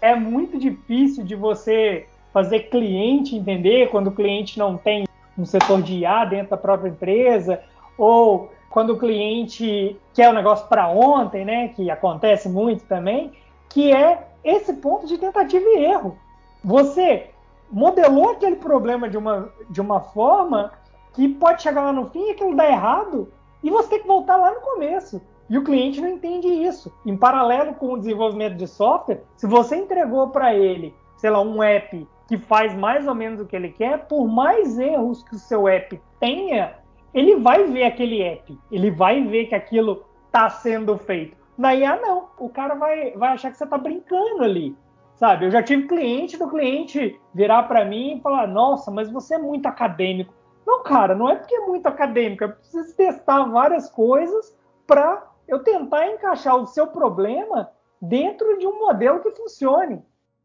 é 0.01 0.15
muito 0.15 0.57
difícil 0.57 1.23
de 1.23 1.35
você 1.35 2.07
fazer 2.31 2.61
cliente 2.61 3.35
entender 3.35 3.89
quando 3.89 4.07
o 4.07 4.11
cliente 4.11 4.57
não 4.57 4.77
tem 4.77 5.05
um 5.37 5.45
setor 5.45 5.81
de 5.81 5.99
IA 5.99 6.25
dentro 6.25 6.51
da 6.51 6.57
própria 6.57 6.89
empresa, 6.89 7.61
ou 7.97 8.51
quando 8.69 8.91
o 8.91 8.97
cliente 8.97 9.99
quer 10.13 10.29
o 10.29 10.31
um 10.31 10.35
negócio 10.35 10.67
para 10.67 10.87
ontem, 10.87 11.45
né, 11.45 11.67
que 11.69 11.89
acontece 11.91 12.49
muito 12.49 12.83
também, 12.85 13.31
que 13.69 13.91
é 13.91 14.27
esse 14.43 14.73
ponto 14.73 15.05
de 15.07 15.17
tentativa 15.17 15.63
e 15.63 15.85
erro. 15.85 16.17
Você 16.63 17.29
modelou 17.71 18.31
aquele 18.31 18.55
problema 18.55 19.09
de 19.09 19.17
uma, 19.17 19.49
de 19.69 19.81
uma 19.81 19.99
forma 19.99 20.71
que 21.13 21.27
pode 21.27 21.61
chegar 21.61 21.83
lá 21.83 21.93
no 21.93 22.09
fim 22.09 22.27
e 22.27 22.31
aquilo 22.31 22.55
dá 22.55 22.67
errado, 22.67 23.31
e 23.63 23.69
você 23.69 23.89
tem 23.89 24.01
que 24.01 24.07
voltar 24.07 24.37
lá 24.37 24.51
no 24.51 24.61
começo. 24.61 25.21
E 25.49 25.57
o 25.57 25.63
cliente 25.63 26.01
não 26.01 26.09
entende 26.09 26.47
isso. 26.47 26.93
Em 27.05 27.17
paralelo 27.17 27.73
com 27.73 27.93
o 27.93 27.97
desenvolvimento 27.97 28.55
de 28.55 28.67
software, 28.67 29.23
se 29.35 29.45
você 29.45 29.75
entregou 29.75 30.29
para 30.29 30.53
ele, 30.55 30.95
sei 31.17 31.29
lá, 31.29 31.41
um 31.41 31.61
app 31.61 32.07
que 32.27 32.37
faz 32.37 32.73
mais 32.73 33.07
ou 33.07 33.13
menos 33.13 33.41
o 33.41 33.45
que 33.45 33.55
ele 33.55 33.69
quer, 33.69 34.07
por 34.07 34.27
mais 34.27 34.79
erros 34.79 35.23
que 35.23 35.35
o 35.35 35.39
seu 35.39 35.67
app 35.67 35.99
tenha, 36.19 36.75
ele 37.13 37.35
vai 37.35 37.65
ver 37.65 37.83
aquele 37.83 38.21
app, 38.21 38.57
ele 38.71 38.89
vai 38.89 39.21
ver 39.23 39.45
que 39.45 39.55
aquilo 39.55 40.05
está 40.25 40.49
sendo 40.49 40.97
feito. 40.97 41.37
Na 41.57 41.75
IA, 41.75 41.97
não. 41.97 42.29
O 42.39 42.49
cara 42.49 42.73
vai, 42.75 43.11
vai 43.11 43.33
achar 43.33 43.51
que 43.51 43.57
você 43.57 43.63
está 43.63 43.77
brincando 43.77 44.43
ali. 44.43 44.75
Sabe? 45.15 45.45
Eu 45.45 45.51
já 45.51 45.61
tive 45.61 45.87
cliente 45.87 46.37
do 46.37 46.49
cliente 46.49 47.19
virar 47.33 47.63
para 47.63 47.85
mim 47.85 48.17
e 48.17 48.21
falar: 48.21 48.47
Nossa, 48.47 48.89
mas 48.89 49.11
você 49.11 49.35
é 49.35 49.37
muito 49.37 49.67
acadêmico. 49.67 50.33
Não, 50.65 50.81
cara, 50.81 51.13
não 51.13 51.29
é 51.29 51.35
porque 51.35 51.55
é 51.55 51.65
muito 51.65 51.85
acadêmico, 51.85 52.43
é 52.43 52.47
preciso 52.47 52.95
testar 52.95 53.43
várias 53.45 53.89
coisas 53.89 54.57
para 54.87 55.23
eu 55.47 55.59
tentar 55.59 56.07
encaixar 56.07 56.55
o 56.55 56.67
seu 56.67 56.87
problema 56.87 57.69
dentro 58.01 58.57
de 58.57 58.67
um 58.67 58.79
modelo 58.79 59.21
que 59.21 59.31
funcione. 59.31 60.01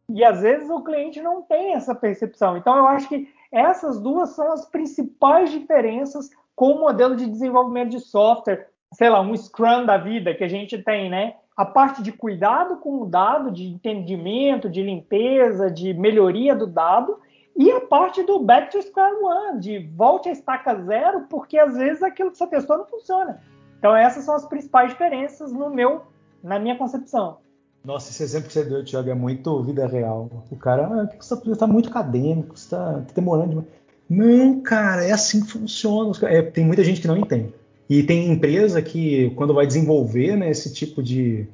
E 0.09 0.25
às 0.25 0.41
vezes 0.41 0.71
o 0.71 0.83
cliente 0.83 1.21
não 1.21 1.43
tem 1.43 1.75
essa 1.75 1.95
percepção. 1.95 2.57
Então 2.57 2.77
eu 2.77 2.87
acho 2.87 3.09
que 3.09 3.29
essas 3.53 4.01
duas 4.01 4.31
são 4.31 4.53
as 4.53 4.67
principais 4.67 5.51
diferenças 5.51 6.31
com 6.55 6.73
o 6.73 6.81
modelo 6.81 7.15
de 7.15 7.27
desenvolvimento 7.27 7.91
de 7.91 8.01
software, 8.01 8.69
sei 8.93 9.09
lá, 9.11 9.21
um 9.21 9.37
Scrum 9.37 9.85
da 9.85 9.97
vida 9.97 10.35
que 10.35 10.45
a 10.45 10.49
gente 10.49 10.79
tem, 10.83 11.11
né? 11.11 11.37
A 11.57 11.65
parte 11.65 12.03
de 12.03 12.13
cuidado 12.13 12.79
com 12.79 13.03
o 13.03 13.07
dado, 13.07 13.51
de 13.51 13.65
entendimento, 13.67 14.71
de 14.71 14.83
limpeza, 14.83 15.71
de 15.71 15.93
melhoria 15.93 16.55
do 16.55 16.67
dado, 16.67 17.19
e 17.57 17.71
a 17.73 17.81
parte 17.81 18.23
do 18.23 18.39
back 18.39 18.71
to 18.71 18.81
square 18.81 19.17
one, 19.21 19.59
de 19.59 19.79
volte 19.97 20.29
a 20.29 20.33
estaca 20.33 20.75
zero, 20.83 21.27
porque 21.29 21.59
às 21.59 21.77
vezes 21.77 22.03
aquilo 22.03 22.31
que 22.31 22.39
você 22.39 22.47
testou 22.47 22.79
não 22.79 22.87
funciona. 22.87 23.41
Então 23.79 23.95
essas 23.97 24.25
são 24.25 24.35
as 24.35 24.47
principais 24.47 24.91
diferenças 24.91 25.53
no 25.53 25.71
meu, 25.71 26.03
na 26.43 26.59
minha 26.59 26.77
concepção. 26.77 27.39
Nossa, 27.85 28.11
esse 28.11 28.23
exemplo 28.23 28.49
que 28.49 28.53
você 28.53 28.65
deu, 28.65 28.85
Thiago, 28.85 29.09
é 29.09 29.15
muito 29.15 29.63
vida 29.63 29.87
real. 29.87 30.29
O 30.51 30.57
cara, 30.57 30.87
ah, 30.87 31.09
você 31.19 31.35
está 31.35 31.57
tá 31.57 31.67
muito 31.67 31.89
acadêmico, 31.89 32.59
você 32.59 32.65
está 32.65 32.95
tá 32.95 33.13
demorando 33.15 33.49
demais. 33.49 33.69
Não, 34.11 34.61
cara, 34.61 35.05
é 35.05 35.13
assim 35.13 35.43
que 35.43 35.53
funciona. 35.53 36.13
É, 36.23 36.43
tem 36.43 36.65
muita 36.65 36.83
gente 36.83 37.01
que 37.01 37.07
não 37.07 37.17
entende. 37.17 37.55
E 37.89 38.03
tem 38.03 38.31
empresa 38.31 38.83
que, 38.83 39.31
quando 39.37 39.55
vai 39.55 39.67
desenvolver 39.67 40.37
né, 40.37 40.51
esse 40.51 40.73
tipo 40.73 41.03
de, 41.03 41.47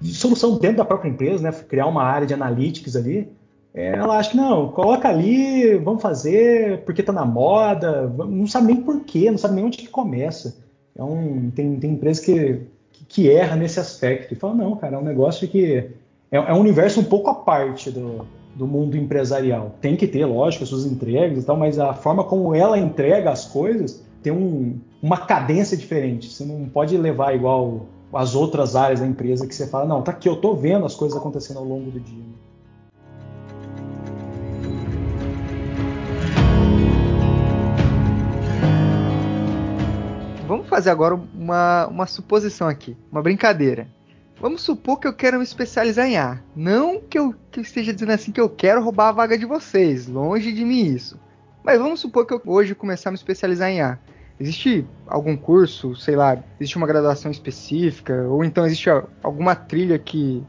de, 0.00 0.14
solução 0.14 0.58
dentro 0.58 0.78
da 0.78 0.84
própria 0.84 1.10
empresa, 1.10 1.42
né, 1.42 1.52
criar 1.52 1.86
uma 1.86 2.02
área 2.02 2.26
de 2.26 2.34
analytics 2.34 2.96
ali, 2.96 3.28
ela 3.74 4.18
acha 4.18 4.30
que 4.30 4.36
não, 4.36 4.68
coloca 4.68 5.08
ali, 5.08 5.76
vamos 5.78 6.02
fazer 6.02 6.82
porque 6.84 7.00
está 7.00 7.12
na 7.12 7.24
moda, 7.24 8.06
não 8.06 8.46
sabe 8.46 8.66
nem 8.66 8.76
porquê, 8.76 9.30
não 9.30 9.38
sabe 9.38 9.54
nem 9.54 9.64
onde 9.64 9.78
que 9.78 9.88
começa. 9.88 10.61
É 10.96 11.02
um, 11.02 11.50
tem, 11.50 11.78
tem 11.78 11.92
empresa 11.92 12.22
que, 12.22 12.60
que, 12.92 13.04
que, 13.04 13.30
erra 13.30 13.56
nesse 13.56 13.80
aspecto 13.80 14.32
e 14.32 14.36
fala, 14.36 14.54
não, 14.54 14.76
cara, 14.76 14.96
é 14.96 14.98
um 14.98 15.04
negócio 15.04 15.48
que 15.48 15.88
é, 16.30 16.36
é, 16.36 16.52
um 16.52 16.60
universo 16.60 17.00
um 17.00 17.04
pouco 17.04 17.30
à 17.30 17.34
parte 17.34 17.90
do, 17.90 18.26
do 18.54 18.66
mundo 18.66 18.96
empresarial. 18.96 19.74
Tem 19.80 19.96
que 19.96 20.06
ter, 20.06 20.24
lógico, 20.26 20.64
as 20.64 20.70
suas 20.70 20.84
entregas 20.84 21.42
e 21.42 21.46
tal, 21.46 21.56
mas 21.56 21.78
a 21.78 21.94
forma 21.94 22.24
como 22.24 22.54
ela 22.54 22.78
entrega 22.78 23.30
as 23.30 23.46
coisas 23.46 24.04
tem 24.22 24.32
um, 24.32 24.78
uma 25.02 25.18
cadência 25.18 25.76
diferente. 25.76 26.30
Você 26.30 26.44
não 26.44 26.68
pode 26.68 26.96
levar 26.96 27.34
igual 27.34 27.86
as 28.12 28.34
outras 28.34 28.76
áreas 28.76 29.00
da 29.00 29.06
empresa 29.06 29.46
que 29.46 29.54
você 29.54 29.66
fala, 29.66 29.86
não, 29.86 30.02
tá 30.02 30.12
aqui, 30.12 30.28
eu 30.28 30.36
tô 30.36 30.54
vendo 30.54 30.84
as 30.84 30.94
coisas 30.94 31.16
acontecendo 31.16 31.58
ao 31.58 31.64
longo 31.64 31.90
do 31.90 31.98
dia. 31.98 32.24
Fazer 40.72 40.88
agora 40.88 41.14
uma, 41.14 41.86
uma 41.88 42.06
suposição 42.06 42.66
aqui, 42.66 42.96
uma 43.10 43.20
brincadeira. 43.20 43.86
Vamos 44.40 44.62
supor 44.62 44.98
que 44.98 45.06
eu 45.06 45.12
quero 45.12 45.36
me 45.36 45.44
especializar 45.44 46.06
em 46.06 46.16
A. 46.16 46.40
Não 46.56 46.98
que 46.98 47.18
eu, 47.18 47.34
que 47.50 47.60
eu 47.60 47.62
esteja 47.62 47.92
dizendo 47.92 48.12
assim 48.12 48.32
que 48.32 48.40
eu 48.40 48.48
quero 48.48 48.82
roubar 48.82 49.08
a 49.08 49.12
vaga 49.12 49.36
de 49.36 49.44
vocês. 49.44 50.08
Longe 50.08 50.50
de 50.50 50.64
mim 50.64 50.86
isso. 50.86 51.20
Mas 51.62 51.78
vamos 51.78 52.00
supor 52.00 52.26
que 52.26 52.32
eu 52.32 52.40
hoje 52.46 52.74
começar 52.74 53.10
a 53.10 53.12
me 53.12 53.18
especializar 53.18 53.68
em 53.68 53.82
A. 53.82 53.98
Existe 54.40 54.86
algum 55.06 55.36
curso, 55.36 55.94
sei 55.94 56.16
lá, 56.16 56.42
existe 56.58 56.78
uma 56.78 56.86
graduação 56.86 57.30
específica? 57.30 58.26
Ou 58.26 58.42
então 58.42 58.64
existe 58.64 58.88
alguma 59.22 59.54
trilha 59.54 59.98
que, 59.98 60.42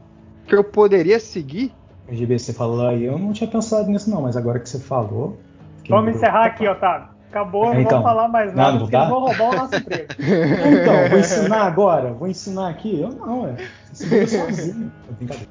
que 0.46 0.54
eu 0.54 0.64
poderia 0.64 1.20
seguir? 1.20 1.70
RGB, 2.08 2.38
você 2.38 2.54
falou 2.54 2.86
aí, 2.86 3.04
eu 3.04 3.18
não 3.18 3.34
tinha 3.34 3.48
pensado 3.48 3.90
nisso 3.90 4.10
não, 4.10 4.22
mas 4.22 4.38
agora 4.38 4.58
que 4.58 4.70
você 4.70 4.80
falou... 4.80 5.38
Vamos 5.86 6.16
encerrar 6.16 6.46
aqui, 6.46 6.66
Otávio. 6.66 7.13
Acabou, 7.34 7.74
não 7.74 7.80
então, 7.80 7.98
vou 8.00 8.02
falar 8.08 8.28
mais 8.28 8.54
nada, 8.54 8.72
não, 8.72 8.78
porque 8.78 8.96
não 8.96 9.08
vou 9.08 9.20
roubar 9.26 9.50
o 9.50 9.56
nosso 9.56 9.74
emprego. 9.76 10.06
então, 10.20 11.10
vou 11.10 11.18
ensinar 11.18 11.62
agora? 11.62 12.12
Vou 12.12 12.28
ensinar 12.28 12.68
aqui? 12.68 13.00
Eu 13.00 13.08
não, 13.08 13.48
é. 13.48 13.56
sozinho. 13.92 14.92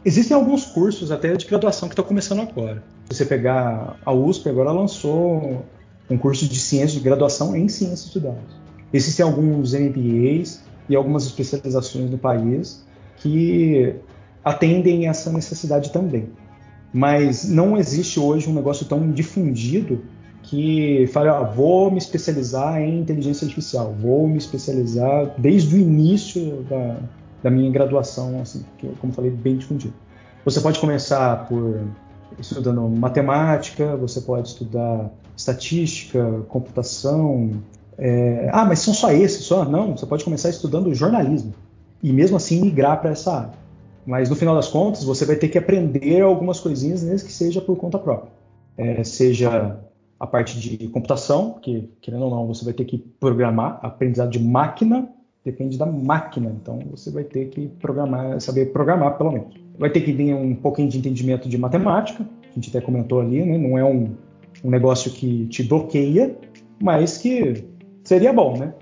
Existem 0.05 0.33
alguns 0.33 0.63
cursos 0.63 1.11
até 1.11 1.35
de 1.35 1.45
graduação 1.45 1.89
que 1.89 1.93
estão 1.93 2.05
começando 2.05 2.39
agora. 2.39 2.81
Se 3.09 3.17
você 3.17 3.25
pegar 3.25 3.97
a 4.05 4.13
USP, 4.13 4.47
agora 4.47 4.71
lançou 4.71 5.65
um 6.09 6.17
curso 6.17 6.47
de 6.47 6.57
ciência 6.57 6.97
de 6.97 7.03
graduação 7.03 7.53
em 7.53 7.67
ciências 7.67 8.13
de 8.13 8.19
dados. 8.21 8.63
Existem 8.93 9.25
alguns 9.25 9.73
MBAs 9.73 10.63
e 10.87 10.95
algumas 10.95 11.25
especializações 11.25 12.09
no 12.09 12.17
país 12.17 12.85
que 13.17 13.93
atendem 14.41 15.09
essa 15.09 15.29
necessidade 15.33 15.91
também. 15.91 16.29
Mas 16.93 17.43
não 17.43 17.75
existe 17.75 18.21
hoje 18.21 18.49
um 18.49 18.53
negócio 18.53 18.85
tão 18.85 19.11
difundido 19.11 20.01
que 20.43 21.07
fala, 21.07 21.37
ah, 21.37 21.43
vou 21.43 21.89
me 21.89 21.97
especializar 21.97 22.79
em 22.81 22.99
inteligência 22.99 23.45
artificial, 23.45 23.95
vou 23.97 24.27
me 24.27 24.37
especializar 24.37 25.33
desde 25.37 25.75
o 25.75 25.79
início 25.79 26.65
da, 26.69 26.97
da 27.41 27.49
minha 27.49 27.71
graduação, 27.71 28.41
assim, 28.41 28.63
que, 28.77 28.87
como 28.99 29.13
falei, 29.13 29.31
bem 29.31 29.57
difundido. 29.57 29.93
Você 30.45 30.59
pode 30.59 30.79
começar 30.79 31.47
por 31.47 31.81
estudando 32.37 32.81
matemática, 32.89 33.95
você 33.95 34.19
pode 34.19 34.49
estudar 34.49 35.09
estatística, 35.35 36.41
computação. 36.49 37.51
É... 37.97 38.49
Ah, 38.51 38.65
mas 38.65 38.79
são 38.79 38.93
só 38.93 39.11
esses, 39.11 39.45
só? 39.45 39.63
Não, 39.63 39.95
você 39.95 40.05
pode 40.05 40.23
começar 40.23 40.49
estudando 40.49 40.93
jornalismo 40.93 41.53
e 42.01 42.11
mesmo 42.11 42.35
assim 42.35 42.61
migrar 42.61 42.99
para 42.99 43.11
essa 43.11 43.33
área. 43.33 43.63
Mas 44.05 44.29
no 44.29 44.35
final 44.35 44.53
das 44.55 44.67
contas, 44.67 45.05
você 45.05 45.25
vai 45.25 45.37
ter 45.37 45.47
que 45.47 45.57
aprender 45.57 46.21
algumas 46.21 46.59
coisinhas, 46.59 47.01
mesmo 47.01 47.25
que 47.25 47.33
seja 47.33 47.61
por 47.61 47.77
conta 47.77 47.97
própria. 47.97 48.31
É, 48.77 49.03
seja 49.03 49.79
a 50.23 50.27
parte 50.27 50.57
de 50.57 50.87
computação, 50.87 51.59
que 51.61 51.89
querendo 51.99 52.23
ou 52.23 52.31
não, 52.31 52.47
você 52.47 52.63
vai 52.63 52.73
ter 52.73 52.85
que 52.85 52.97
programar, 52.97 53.77
aprendizado 53.83 54.29
de 54.31 54.39
máquina 54.39 55.09
depende 55.43 55.77
da 55.77 55.85
máquina, 55.85 56.55
então 56.61 56.79
você 56.89 57.11
vai 57.11 57.25
ter 57.25 57.49
que 57.49 57.67
programar, 57.67 58.39
saber 58.39 58.71
programar 58.71 59.17
pelo 59.17 59.33
menos. 59.33 59.53
Vai 59.77 59.89
ter 59.89 59.99
que 59.99 60.13
ter 60.13 60.33
um 60.33 60.55
pouquinho 60.55 60.87
de 60.87 60.97
entendimento 60.97 61.49
de 61.49 61.57
matemática, 61.57 62.25
a 62.49 62.55
gente 62.55 62.69
até 62.69 62.79
comentou 62.79 63.19
ali, 63.19 63.43
né? 63.43 63.57
Não 63.57 63.77
é 63.77 63.83
um, 63.83 64.15
um 64.63 64.69
negócio 64.69 65.11
que 65.11 65.45
te 65.47 65.61
bloqueia, 65.63 66.33
mas 66.81 67.17
que 67.17 67.65
seria 68.05 68.31
bom, 68.31 68.57
né? 68.57 68.73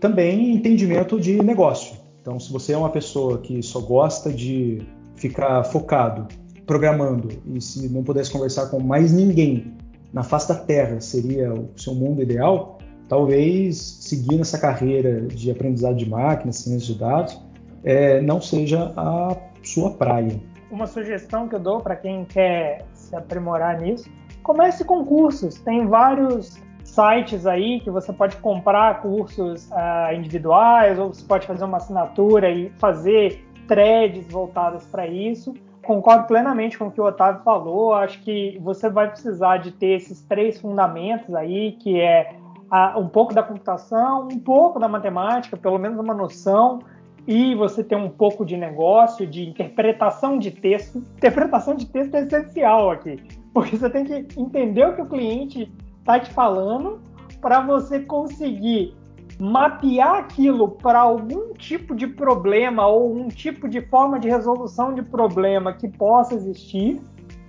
Também 0.00 0.52
entendimento 0.52 1.20
de 1.20 1.40
negócio. 1.40 1.96
Então, 2.20 2.40
se 2.40 2.52
você 2.52 2.72
é 2.72 2.76
uma 2.76 2.90
pessoa 2.90 3.38
que 3.38 3.62
só 3.62 3.78
gosta 3.80 4.32
de 4.32 4.82
ficar 5.14 5.62
focado 5.62 6.26
programando 6.66 7.28
e 7.46 7.60
se 7.60 7.88
não 7.88 8.02
pudesse 8.02 8.32
conversar 8.32 8.66
com 8.66 8.80
mais 8.80 9.12
ninguém 9.12 9.77
na 10.12 10.22
face 10.22 10.48
da 10.48 10.54
Terra 10.54 11.00
seria 11.00 11.52
o 11.52 11.70
seu 11.76 11.94
mundo 11.94 12.22
ideal, 12.22 12.78
talvez 13.08 13.76
seguir 13.78 14.36
nessa 14.36 14.58
carreira 14.58 15.22
de 15.22 15.50
aprendizado 15.50 15.96
de 15.96 16.08
máquinas, 16.08 16.56
ciência 16.56 16.94
de 16.94 17.00
dados, 17.00 17.40
é, 17.84 18.20
não 18.20 18.40
seja 18.40 18.92
a 18.96 19.36
sua 19.62 19.90
praia. 19.90 20.40
Uma 20.70 20.86
sugestão 20.86 21.48
que 21.48 21.54
eu 21.54 21.60
dou 21.60 21.80
para 21.80 21.96
quem 21.96 22.24
quer 22.24 22.84
se 22.92 23.14
aprimorar 23.16 23.80
nisso, 23.80 24.10
comece 24.42 24.84
com 24.84 25.04
cursos. 25.04 25.58
Tem 25.60 25.86
vários 25.86 26.58
sites 26.84 27.46
aí 27.46 27.80
que 27.80 27.90
você 27.90 28.12
pode 28.12 28.36
comprar 28.38 29.02
cursos 29.02 29.70
uh, 29.70 30.14
individuais 30.14 30.98
ou 30.98 31.12
você 31.12 31.24
pode 31.24 31.46
fazer 31.46 31.64
uma 31.64 31.76
assinatura 31.76 32.50
e 32.50 32.70
fazer 32.78 33.44
threads 33.66 34.26
voltadas 34.28 34.84
para 34.86 35.06
isso 35.06 35.54
concordo 35.88 36.26
plenamente 36.26 36.76
com 36.76 36.88
o 36.88 36.90
que 36.90 37.00
o 37.00 37.04
Otávio 37.04 37.40
falou. 37.42 37.94
Acho 37.94 38.20
que 38.20 38.58
você 38.60 38.90
vai 38.90 39.08
precisar 39.08 39.56
de 39.56 39.72
ter 39.72 39.96
esses 39.96 40.20
três 40.20 40.60
fundamentos 40.60 41.34
aí, 41.34 41.72
que 41.72 41.98
é 41.98 42.36
a, 42.70 42.98
um 42.98 43.08
pouco 43.08 43.32
da 43.32 43.42
computação, 43.42 44.28
um 44.30 44.38
pouco 44.38 44.78
da 44.78 44.86
matemática, 44.86 45.56
pelo 45.56 45.78
menos 45.78 45.98
uma 45.98 46.12
noção, 46.12 46.80
e 47.26 47.54
você 47.54 47.82
ter 47.82 47.96
um 47.96 48.10
pouco 48.10 48.44
de 48.44 48.54
negócio, 48.54 49.26
de 49.26 49.48
interpretação 49.48 50.38
de 50.38 50.50
texto. 50.50 50.98
Interpretação 51.16 51.74
de 51.74 51.86
texto 51.86 52.14
é 52.14 52.20
essencial 52.20 52.90
aqui, 52.90 53.22
porque 53.54 53.74
você 53.74 53.88
tem 53.88 54.04
que 54.04 54.38
entender 54.38 54.86
o 54.86 54.94
que 54.94 55.00
o 55.00 55.06
cliente 55.06 55.72
está 56.00 56.20
te 56.20 56.30
falando 56.34 57.00
para 57.40 57.60
você 57.60 58.00
conseguir 58.00 58.94
mapear 59.38 60.16
aquilo 60.16 60.68
para 60.68 60.98
algum 60.98 61.52
tipo 61.54 61.94
de 61.94 62.06
problema 62.06 62.86
ou 62.86 63.16
um 63.16 63.28
tipo 63.28 63.68
de 63.68 63.80
forma 63.82 64.18
de 64.18 64.28
resolução 64.28 64.92
de 64.92 65.02
problema 65.02 65.72
que 65.72 65.88
possa 65.88 66.34
existir 66.34 67.00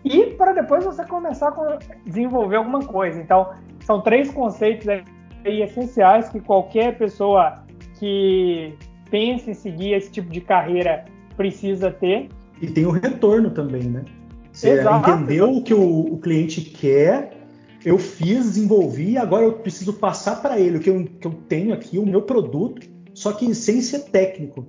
e 0.04 0.28
para 0.28 0.54
depois 0.54 0.86
você 0.86 1.04
começar 1.04 1.50
a 1.50 1.80
desenvolver 2.06 2.58
alguma 2.58 2.80
coisa. 2.80 3.20
Então, 3.20 3.50
são 3.82 4.02
três 4.02 4.32
conceitos 4.32 4.88
aí 4.88 5.62
essenciais 5.62 6.30
que 6.30 6.40
qualquer 6.40 6.98
pessoa 6.98 7.64
que 7.98 8.76
pense 9.10 9.50
em 9.50 9.54
seguir 9.54 9.94
esse 9.94 10.12
tipo 10.12 10.30
de 10.30 10.42
carreira 10.42 11.06
precisa 11.36 11.92
ter. 11.92 12.30
E 12.62 12.68
tem 12.68 12.86
o 12.86 12.92
retorno 12.92 13.50
também, 13.50 13.84
né? 13.84 14.06
Você 14.52 14.72
Exato, 14.72 15.10
entendeu 15.10 15.52
o 15.52 15.64
que 15.64 15.74
o, 15.74 16.14
o 16.14 16.18
cliente 16.20 16.62
quer 16.62 17.39
eu 17.84 17.98
fiz, 17.98 18.46
desenvolvi, 18.46 19.18
agora 19.18 19.44
eu 19.46 19.54
preciso 19.54 19.94
passar 19.94 20.42
para 20.42 20.60
ele 20.60 20.78
o 20.78 20.80
que 20.80 20.90
eu, 20.90 21.06
que 21.06 21.28
eu, 21.28 21.34
tenho 21.48 21.74
aqui, 21.74 21.98
o 21.98 22.06
meu 22.06 22.22
produto, 22.22 22.88
só 23.14 23.32
que 23.32 23.54
sem 23.56 23.82
ser 23.82 24.06
técnico. 24.10 24.66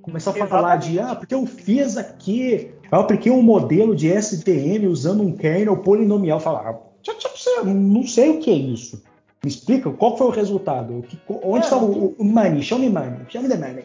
Começar 0.00 0.30
a 0.30 0.36
Exatamente. 0.36 0.50
falar 0.50 0.76
de, 0.76 1.00
ah, 1.00 1.14
porque 1.14 1.34
eu 1.34 1.44
fiz 1.46 1.96
aqui, 1.96 2.70
eu 2.90 2.98
apliquei 2.98 3.30
um 3.32 3.42
modelo 3.42 3.94
de 3.94 4.08
STM 4.08 4.86
usando 4.86 5.22
um 5.22 5.32
kernel 5.32 5.78
polinomial. 5.78 6.38
Falar, 6.38 6.70
ah, 6.70 7.64
não 7.64 8.06
sei 8.06 8.30
o 8.30 8.38
que 8.38 8.50
é 8.50 8.54
isso. 8.54 9.02
Me 9.44 9.50
explica 9.50 9.90
qual 9.90 10.16
foi 10.16 10.28
o 10.28 10.30
resultado, 10.30 11.04
onde 11.28 11.58
é, 11.58 11.60
está 11.60 11.76
o, 11.76 12.14
o 12.18 12.24
money, 12.24 12.62
show 12.62 12.78
me 12.78 12.88
money, 12.88 13.20
show 13.28 13.42
me 13.42 13.48
the 13.48 13.56
money. 13.56 13.84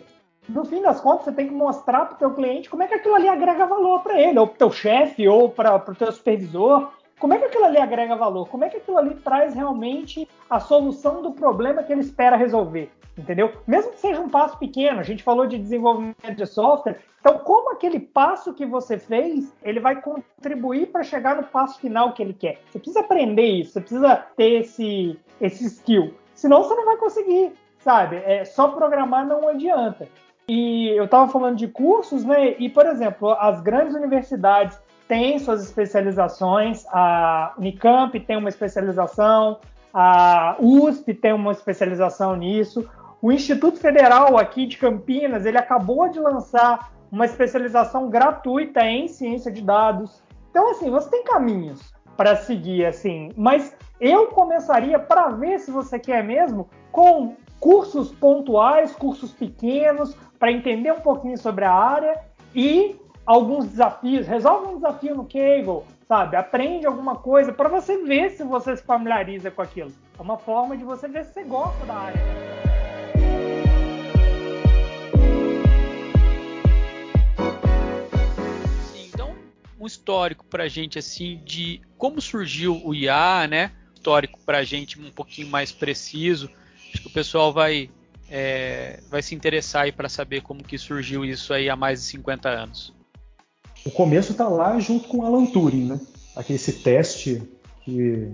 No 0.50 0.66
fim 0.66 0.82
das 0.82 1.00
contas, 1.00 1.26
você 1.26 1.32
tem 1.32 1.48
que 1.48 1.54
mostrar 1.54 2.06
para 2.06 2.16
o 2.16 2.18
teu 2.18 2.32
cliente 2.32 2.70
como 2.70 2.84
é 2.84 2.88
que 2.88 2.96
aquilo 2.96 3.16
ali 3.16 3.28
agrega 3.28 3.66
valor 3.66 4.02
para 4.02 4.20
ele, 4.20 4.40
ou 4.40 4.48
para 4.48 4.56
o 4.56 4.58
teu 4.58 4.72
chefe, 4.72 5.28
ou 5.28 5.50
para 5.50 5.76
o 5.76 5.96
teu 5.96 6.12
supervisor 6.12 6.90
como 7.22 7.36
é 7.36 7.38
que 7.38 7.46
aquilo 7.46 7.66
ali 7.66 7.78
agrega 7.78 8.16
valor? 8.16 8.50
Como 8.50 8.66
é 8.66 8.70
que 8.70 8.78
aquilo 8.78 8.98
ali 8.98 9.14
traz 9.14 9.54
realmente 9.54 10.28
a 10.50 10.60
solução 10.60 11.22
do 11.22 11.32
problema 11.32 11.84
que 11.84 11.94
ele 11.94 12.02
espera 12.02 12.36
resolver? 12.36 12.92
Entendeu? 13.16 13.52
Mesmo 13.68 13.92
que 13.92 14.00
seja 14.00 14.20
um 14.20 14.28
passo 14.28 14.58
pequeno, 14.58 15.00
a 15.00 15.04
gente 15.04 15.22
falou 15.22 15.46
de 15.46 15.60
desenvolvimento 15.60 16.34
de 16.36 16.46
software, 16.48 17.00
então 17.20 17.38
como 17.38 17.74
aquele 17.74 18.00
passo 18.00 18.56
que 18.56 18.66
você 18.66 18.98
fez, 18.98 19.56
ele 19.62 19.80
vai 19.80 20.02
contribuir 20.02 20.88
para 20.88 21.04
chegar 21.04 21.36
no 21.36 21.44
passo 21.44 21.80
final 21.80 22.14
que 22.14 22.24
ele 22.24 22.34
quer? 22.34 22.60
Você 22.72 22.80
precisa 22.80 23.02
aprender 23.02 23.46
isso, 23.46 23.74
você 23.74 23.82
precisa 23.82 24.16
ter 24.36 24.62
esse, 24.62 25.20
esse 25.40 25.66
skill, 25.66 26.16
senão 26.34 26.64
você 26.64 26.74
não 26.74 26.86
vai 26.86 26.98
conseguir, 26.98 27.54
sabe? 27.78 28.16
É, 28.26 28.44
só 28.46 28.70
programar 28.70 29.28
não 29.28 29.48
adianta. 29.48 30.08
E 30.50 30.90
eu 30.90 31.06
estava 31.06 31.32
falando 31.32 31.58
de 31.58 31.68
cursos, 31.68 32.26
né? 32.26 32.56
E, 32.58 32.68
por 32.68 32.86
exemplo, 32.88 33.32
as 33.34 33.62
grandes 33.62 33.96
universidades 33.96 34.80
tem 35.12 35.38
suas 35.40 35.62
especializações. 35.62 36.86
A 36.88 37.54
Unicamp 37.58 38.18
tem 38.18 38.38
uma 38.38 38.48
especialização, 38.48 39.60
a 39.94 40.56
USP 40.58 41.14
tem 41.14 41.34
uma 41.34 41.52
especialização 41.52 42.34
nisso. 42.38 42.90
O 43.22 43.30
Instituto 43.30 43.78
Federal 43.78 44.38
aqui 44.38 44.66
de 44.66 44.78
Campinas, 44.78 45.46
ele 45.46 45.58
acabou 45.58 46.08
de 46.08 46.18
lançar 46.18 46.94
uma 47.12 47.26
especialização 47.26 48.10
gratuita 48.10 48.86
em 48.86 49.10
ciência 49.10 49.52
de 49.52 49.62
dados. 49.62 50.24
Então, 50.50 50.72
assim, 50.72 50.90
você 50.90 51.10
tem 51.10 51.26
caminhos 51.26 51.94
para 52.16 52.38
seguir, 52.38 52.86
assim, 52.86 53.32
mas 53.36 53.76
eu 54.00 54.28
começaria 54.28 54.98
para 54.98 55.28
ver 55.32 55.60
se 55.60 55.72
você 55.72 56.00
quer 56.00 56.24
mesmo 56.24 56.70
com 56.90 57.36
cursos 57.60 58.14
pontuais, 58.14 58.96
cursos 58.96 59.34
pequenos, 59.34 60.16
para 60.40 60.54
entender 60.54 60.94
um 60.94 61.02
pouquinho 61.02 61.38
sobre 61.38 61.66
a 61.66 61.74
área 61.74 62.18
e 62.56 63.01
alguns 63.26 63.68
desafios, 63.68 64.28
resolve 64.28 64.68
um 64.68 64.76
desafio 64.76 65.16
no 65.16 65.26
Kaggle, 65.26 65.86
sabe? 66.08 66.36
Aprende 66.36 66.86
alguma 66.86 67.16
coisa 67.16 67.54
para 67.54 67.70
você 67.70 67.98
ver 68.04 68.32
se 68.32 68.44
você 68.44 68.76
se 68.76 68.84
familiariza 68.84 69.52
com 69.52 69.62
aquilo. 69.62 69.92
É 70.18 70.22
uma 70.22 70.38
forma 70.38 70.76
de 70.76 70.84
você 70.84 71.08
ver 71.08 71.26
se 71.26 71.34
você 71.34 71.44
gosta 71.44 71.86
da 71.86 71.94
área. 71.94 72.22
Então, 78.96 79.36
um 79.80 79.86
histórico 79.86 80.46
para 80.46 80.68
gente 80.68 80.98
assim 80.98 81.42
de 81.46 81.82
como 81.98 82.20
surgiu 82.20 82.82
o 82.84 82.94
IA, 82.94 83.48
né? 83.48 83.72
Histórico 83.94 84.40
para 84.46 84.64
gente 84.64 85.00
um 85.00 85.12
pouquinho 85.12 85.48
mais 85.48 85.72
preciso. 85.72 86.50
Acho 86.92 87.04
que 87.04 87.08
o 87.08 87.14
pessoal 87.14 87.54
vai 87.54 87.90
é, 88.30 89.02
vai 89.10 89.22
se 89.22 89.36
interessar 89.36 89.84
aí 89.84 89.92
para 89.92 90.08
saber 90.08 90.42
como 90.42 90.64
que 90.64 90.78
surgiu 90.78 91.26
isso 91.26 91.54
aí 91.54 91.70
há 91.70 91.76
mais 91.76 92.00
de 92.00 92.06
50 92.08 92.50
anos. 92.50 93.01
O 93.86 93.92
começo 93.92 94.32
está 94.32 94.48
lá 94.48 94.80
junto 94.80 95.08
com 95.08 95.26
Alan 95.26 95.46
Turing, 95.46 95.86
né? 95.86 96.00
Aqui 96.36 96.54
esse 96.54 96.72
teste 96.74 97.42
que 97.84 98.32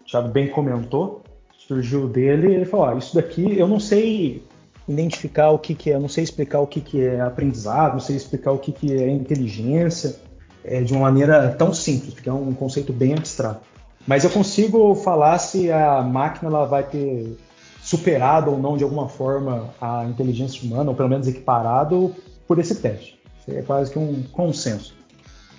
o 0.00 0.04
Thiago 0.04 0.28
bem 0.28 0.48
comentou, 0.48 1.22
surgiu 1.66 2.08
dele, 2.08 2.54
ele 2.54 2.64
falou, 2.64 2.86
ah, 2.86 2.94
isso 2.96 3.14
daqui 3.14 3.58
eu 3.58 3.66
não 3.66 3.80
sei 3.80 4.42
identificar 4.86 5.50
o 5.50 5.58
que, 5.58 5.74
que 5.74 5.90
é, 5.90 5.98
não 5.98 6.08
sei 6.08 6.24
explicar 6.24 6.60
o 6.60 6.66
que, 6.66 6.80
que 6.80 7.00
é 7.00 7.20
aprendizado, 7.20 7.92
não 7.92 8.00
sei 8.00 8.16
explicar 8.16 8.52
o 8.52 8.58
que, 8.58 8.72
que 8.72 8.92
é 8.92 9.08
inteligência 9.08 10.16
é, 10.64 10.82
de 10.82 10.92
uma 10.92 11.02
maneira 11.02 11.50
tão 11.50 11.72
simples, 11.72 12.14
porque 12.14 12.28
é 12.28 12.32
um 12.32 12.52
conceito 12.52 12.92
bem 12.92 13.14
abstrato. 13.14 13.62
Mas 14.06 14.24
eu 14.24 14.30
consigo 14.30 14.94
falar 14.96 15.38
se 15.38 15.70
a 15.70 16.02
máquina 16.02 16.50
ela 16.50 16.66
vai 16.66 16.82
ter 16.82 17.38
superado 17.82 18.50
ou 18.50 18.58
não 18.58 18.76
de 18.76 18.84
alguma 18.84 19.08
forma 19.08 19.70
a 19.80 20.04
inteligência 20.04 20.62
humana, 20.64 20.90
ou 20.90 20.96
pelo 20.96 21.08
menos 21.08 21.26
equiparado 21.28 22.14
por 22.46 22.58
esse 22.58 22.74
teste. 22.74 23.21
É 23.48 23.62
quase 23.62 23.90
que 23.90 23.98
um 23.98 24.22
consenso. 24.32 24.94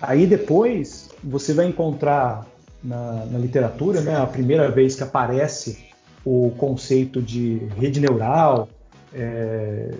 Aí 0.00 0.26
depois 0.26 1.10
você 1.22 1.52
vai 1.52 1.66
encontrar 1.66 2.46
na, 2.82 3.26
na 3.26 3.38
literatura, 3.38 4.00
né, 4.00 4.16
a 4.16 4.26
primeira 4.26 4.70
vez 4.70 4.94
que 4.94 5.02
aparece 5.02 5.84
o 6.24 6.52
conceito 6.56 7.20
de 7.20 7.56
rede 7.78 8.00
neural, 8.00 8.68
é, 9.12 9.90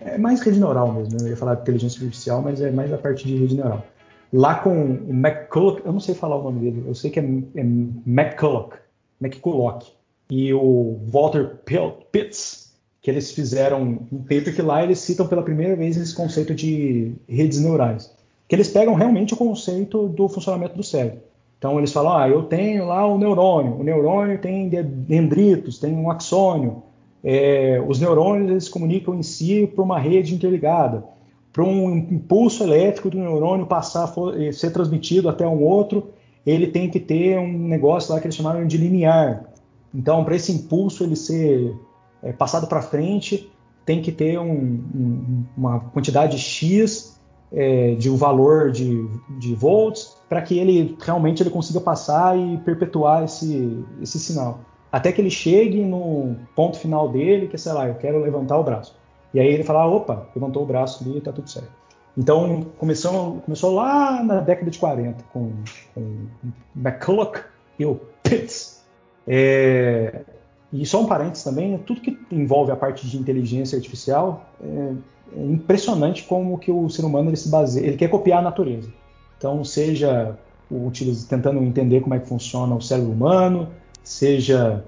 é 0.00 0.18
mais 0.18 0.40
rede 0.40 0.58
neural 0.58 0.92
mesmo, 0.92 1.12
né? 1.12 1.18
eu 1.22 1.28
ia 1.28 1.36
falar 1.36 1.54
de 1.56 1.62
inteligência 1.62 2.02
artificial, 2.02 2.42
mas 2.42 2.60
é 2.60 2.70
mais 2.70 2.92
a 2.92 2.98
parte 2.98 3.26
de 3.26 3.36
rede 3.36 3.54
neural. 3.54 3.84
Lá 4.32 4.56
com 4.56 4.74
o 4.74 5.10
McCulloch, 5.12 5.82
eu 5.84 5.92
não 5.92 6.00
sei 6.00 6.14
falar 6.14 6.36
o 6.36 6.42
nome 6.42 6.60
dele, 6.60 6.84
eu 6.86 6.94
sei 6.94 7.10
que 7.10 7.20
é, 7.20 7.22
é 7.22 7.60
McCulloch, 7.60 8.76
McCulloch, 9.20 9.92
e 10.28 10.52
o 10.52 10.98
Walter 11.06 11.58
Pitts, 12.10 12.63
que 13.04 13.10
eles 13.10 13.32
fizeram 13.32 13.98
um 14.10 14.22
paper 14.22 14.54
que 14.54 14.62
lá 14.62 14.82
eles 14.82 14.98
citam 14.98 15.26
pela 15.26 15.42
primeira 15.42 15.76
vez 15.76 15.94
esse 15.94 16.14
conceito 16.14 16.54
de 16.54 17.12
redes 17.28 17.60
neurais. 17.60 18.10
Que 18.48 18.56
eles 18.56 18.68
pegam 18.68 18.94
realmente 18.94 19.34
o 19.34 19.36
conceito 19.36 20.08
do 20.08 20.26
funcionamento 20.26 20.74
do 20.74 20.82
cérebro. 20.82 21.18
Então 21.58 21.76
eles 21.76 21.92
falam, 21.92 22.16
ah, 22.16 22.26
eu 22.26 22.44
tenho 22.44 22.86
lá 22.86 23.06
o 23.06 23.18
neurônio, 23.18 23.78
o 23.78 23.84
neurônio 23.84 24.38
tem 24.38 24.70
dendritos, 24.70 25.78
tem 25.78 25.94
um 25.94 26.10
axônio, 26.10 26.82
é, 27.22 27.78
os 27.86 28.00
neurônios 28.00 28.50
eles 28.50 28.68
comunicam 28.70 29.14
em 29.14 29.22
si 29.22 29.66
por 29.66 29.82
uma 29.82 29.98
rede 29.98 30.34
interligada. 30.34 31.04
Para 31.52 31.62
um 31.62 31.94
impulso 31.94 32.64
elétrico 32.64 33.10
do 33.10 33.18
neurônio 33.18 33.66
passar, 33.66 34.14
eh, 34.38 34.50
ser 34.50 34.70
transmitido 34.70 35.28
até 35.28 35.46
um 35.46 35.62
outro, 35.62 36.08
ele 36.46 36.68
tem 36.68 36.88
que 36.88 36.98
ter 36.98 37.38
um 37.38 37.68
negócio 37.68 38.14
lá 38.14 38.18
que 38.18 38.26
eles 38.26 38.34
chamaram 38.34 38.66
de 38.66 38.78
linear. 38.78 39.44
Então, 39.94 40.24
para 40.24 40.34
esse 40.34 40.50
impulso 40.50 41.04
ele 41.04 41.14
ser 41.14 41.74
é, 42.24 42.32
passado 42.32 42.66
para 42.66 42.82
frente, 42.82 43.50
tem 43.84 44.00
que 44.00 44.10
ter 44.10 44.38
um, 44.38 44.52
um, 44.52 45.44
uma 45.56 45.80
quantidade 45.80 46.38
X 46.38 47.20
é, 47.52 47.94
de 47.94 48.10
um 48.10 48.16
valor 48.16 48.72
de, 48.72 49.06
de 49.38 49.54
volts 49.54 50.16
para 50.28 50.42
que 50.42 50.58
ele 50.58 50.96
realmente 51.00 51.42
ele 51.42 51.50
consiga 51.50 51.80
passar 51.80 52.36
e 52.36 52.58
perpetuar 52.58 53.24
esse, 53.24 53.84
esse 54.00 54.18
sinal. 54.18 54.60
Até 54.90 55.12
que 55.12 55.20
ele 55.20 55.30
chegue 55.30 55.84
no 55.84 56.36
ponto 56.56 56.78
final 56.78 57.08
dele, 57.08 57.46
que 57.46 57.56
é, 57.56 57.58
sei 57.58 57.72
lá, 57.72 57.86
eu 57.86 57.94
quero 57.94 58.20
levantar 58.20 58.58
o 58.58 58.64
braço. 58.64 58.96
E 59.32 59.40
aí 59.40 59.48
ele 59.48 59.64
fala, 59.64 59.86
opa, 59.86 60.28
levantou 60.34 60.62
o 60.62 60.66
braço 60.66 61.04
ali, 61.04 61.18
está 61.18 61.32
tudo 61.32 61.50
certo. 61.50 61.70
Então 62.16 62.66
começou, 62.78 63.40
começou 63.40 63.74
lá 63.74 64.22
na 64.22 64.40
década 64.40 64.70
de 64.70 64.78
40 64.78 65.24
com, 65.32 65.52
com 65.94 66.26
McCulloch 66.76 67.40
e 67.78 67.84
o 67.84 68.00
Pitts. 68.22 68.84
É, 69.26 70.22
e 70.74 70.84
só 70.84 71.00
um 71.00 71.06
parênteses 71.06 71.44
também, 71.44 71.78
tudo 71.78 72.00
que 72.00 72.18
envolve 72.32 72.72
a 72.72 72.76
parte 72.76 73.06
de 73.06 73.16
inteligência 73.16 73.76
artificial 73.76 74.44
é, 74.60 74.92
é 75.36 75.44
impressionante 75.44 76.24
como 76.24 76.58
que 76.58 76.72
o 76.72 76.90
ser 76.90 77.04
humano 77.04 77.30
ele 77.30 77.36
se 77.36 77.48
baseia, 77.48 77.86
ele 77.86 77.96
quer 77.96 78.10
copiar 78.10 78.40
a 78.40 78.42
natureza. 78.42 78.88
Então, 79.38 79.62
seja 79.62 80.36
tentando 81.28 81.62
entender 81.62 82.00
como 82.00 82.16
é 82.16 82.18
que 82.18 82.26
funciona 82.26 82.74
o 82.74 82.80
cérebro 82.80 83.12
humano, 83.12 83.68
seja 84.02 84.84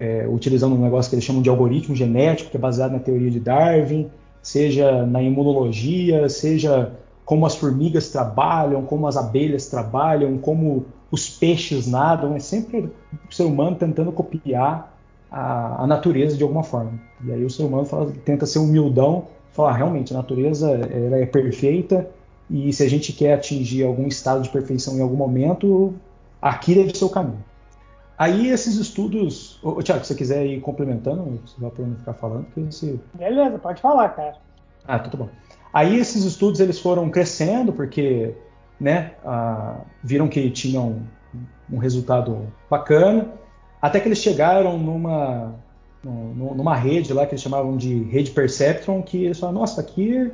é, 0.00 0.26
utilizando 0.26 0.74
um 0.74 0.80
negócio 0.80 1.10
que 1.10 1.16
eles 1.16 1.24
chamam 1.24 1.42
de 1.42 1.50
algoritmo 1.50 1.94
genético, 1.94 2.50
que 2.50 2.56
é 2.56 2.60
baseado 2.60 2.92
na 2.92 2.98
teoria 2.98 3.30
de 3.30 3.38
Darwin, 3.38 4.08
seja 4.40 5.04
na 5.04 5.22
imunologia, 5.22 6.30
seja 6.30 6.92
como 7.26 7.44
as 7.44 7.54
formigas 7.54 8.08
trabalham, 8.08 8.86
como 8.86 9.06
as 9.06 9.18
abelhas 9.18 9.66
trabalham, 9.66 10.38
como 10.38 10.86
os 11.10 11.28
peixes 11.28 11.86
nadam, 11.86 12.34
é 12.34 12.38
sempre 12.38 12.90
o 13.28 13.34
ser 13.34 13.42
humano 13.42 13.76
tentando 13.76 14.10
copiar 14.12 14.95
a, 15.30 15.82
a, 15.82 15.86
natureza 15.86 16.36
de 16.36 16.42
alguma 16.42 16.62
forma. 16.62 16.92
E 17.24 17.32
aí 17.32 17.44
o 17.44 17.50
ser 17.50 17.64
humano 17.64 17.84
fala, 17.84 18.12
tenta 18.24 18.46
ser 18.46 18.58
humildão, 18.58 19.28
falar 19.52 19.70
ah, 19.70 19.76
realmente 19.76 20.12
a 20.12 20.16
natureza 20.18 20.70
ela 20.70 21.18
é 21.18 21.26
perfeita 21.26 22.08
e 22.48 22.72
se 22.72 22.82
a 22.82 22.88
gente 22.88 23.12
quer 23.12 23.34
atingir 23.34 23.84
algum 23.84 24.06
estado 24.06 24.42
de 24.42 24.48
perfeição 24.50 24.96
em 24.96 25.02
algum 25.02 25.16
momento, 25.16 25.94
aqui 26.40 26.74
deve 26.74 26.96
ser 26.96 27.04
o 27.04 27.08
caminho. 27.08 27.44
Aí 28.18 28.48
esses 28.48 28.76
estudos, 28.76 29.58
ô, 29.62 29.82
Tiago, 29.82 30.02
se 30.02 30.08
você 30.08 30.14
quiser 30.14 30.46
ir 30.46 30.60
complementando, 30.60 31.40
você 31.44 31.60
vai 31.60 31.70
para 31.70 31.86
não 31.86 31.96
ficar 31.96 32.14
falando, 32.14 32.44
porque 32.44 32.60
você... 32.60 32.98
Beleza, 33.14 33.58
pode 33.58 33.80
falar, 33.82 34.08
cara. 34.10 34.36
Ah, 34.86 34.98
tudo 34.98 35.16
bom. 35.18 35.28
Aí 35.72 35.98
esses 35.98 36.24
estudos 36.24 36.60
eles 36.60 36.78
foram 36.78 37.10
crescendo 37.10 37.72
porque, 37.72 38.34
né, 38.80 39.12
ah, 39.24 39.80
viram 40.02 40.28
que 40.28 40.50
tinham 40.50 41.02
um 41.70 41.78
resultado 41.78 42.46
bacana 42.70 43.28
até 43.80 44.00
que 44.00 44.08
eles 44.08 44.18
chegaram 44.18 44.78
numa, 44.78 45.54
numa 46.02 46.74
rede 46.74 47.12
lá 47.12 47.26
que 47.26 47.32
eles 47.32 47.42
chamavam 47.42 47.76
de 47.76 48.04
rede 48.04 48.30
Perceptron, 48.30 49.02
que 49.02 49.24
eles 49.24 49.38
falaram, 49.38 49.60
nossa, 49.60 49.80
aqui 49.80 50.32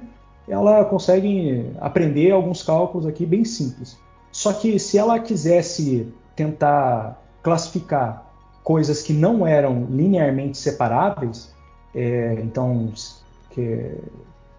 ela 0.49 0.85
consegue 0.85 1.71
aprender 1.81 2.31
alguns 2.31 2.63
cálculos 2.63 3.07
aqui 3.07 3.25
bem 3.25 3.45
simples. 3.45 3.97
Só 4.31 4.53
que 4.53 4.79
se 4.79 4.99
ela 4.99 5.19
quisesse 5.19 6.13
tentar 6.35 7.21
classificar 7.43 8.31
coisas 8.65 9.03
que 9.03 9.13
não 9.13 9.47
eram 9.47 9.87
linearmente 9.91 10.57
separáveis, 10.57 11.53
é, 11.95 12.39
então 12.43 12.93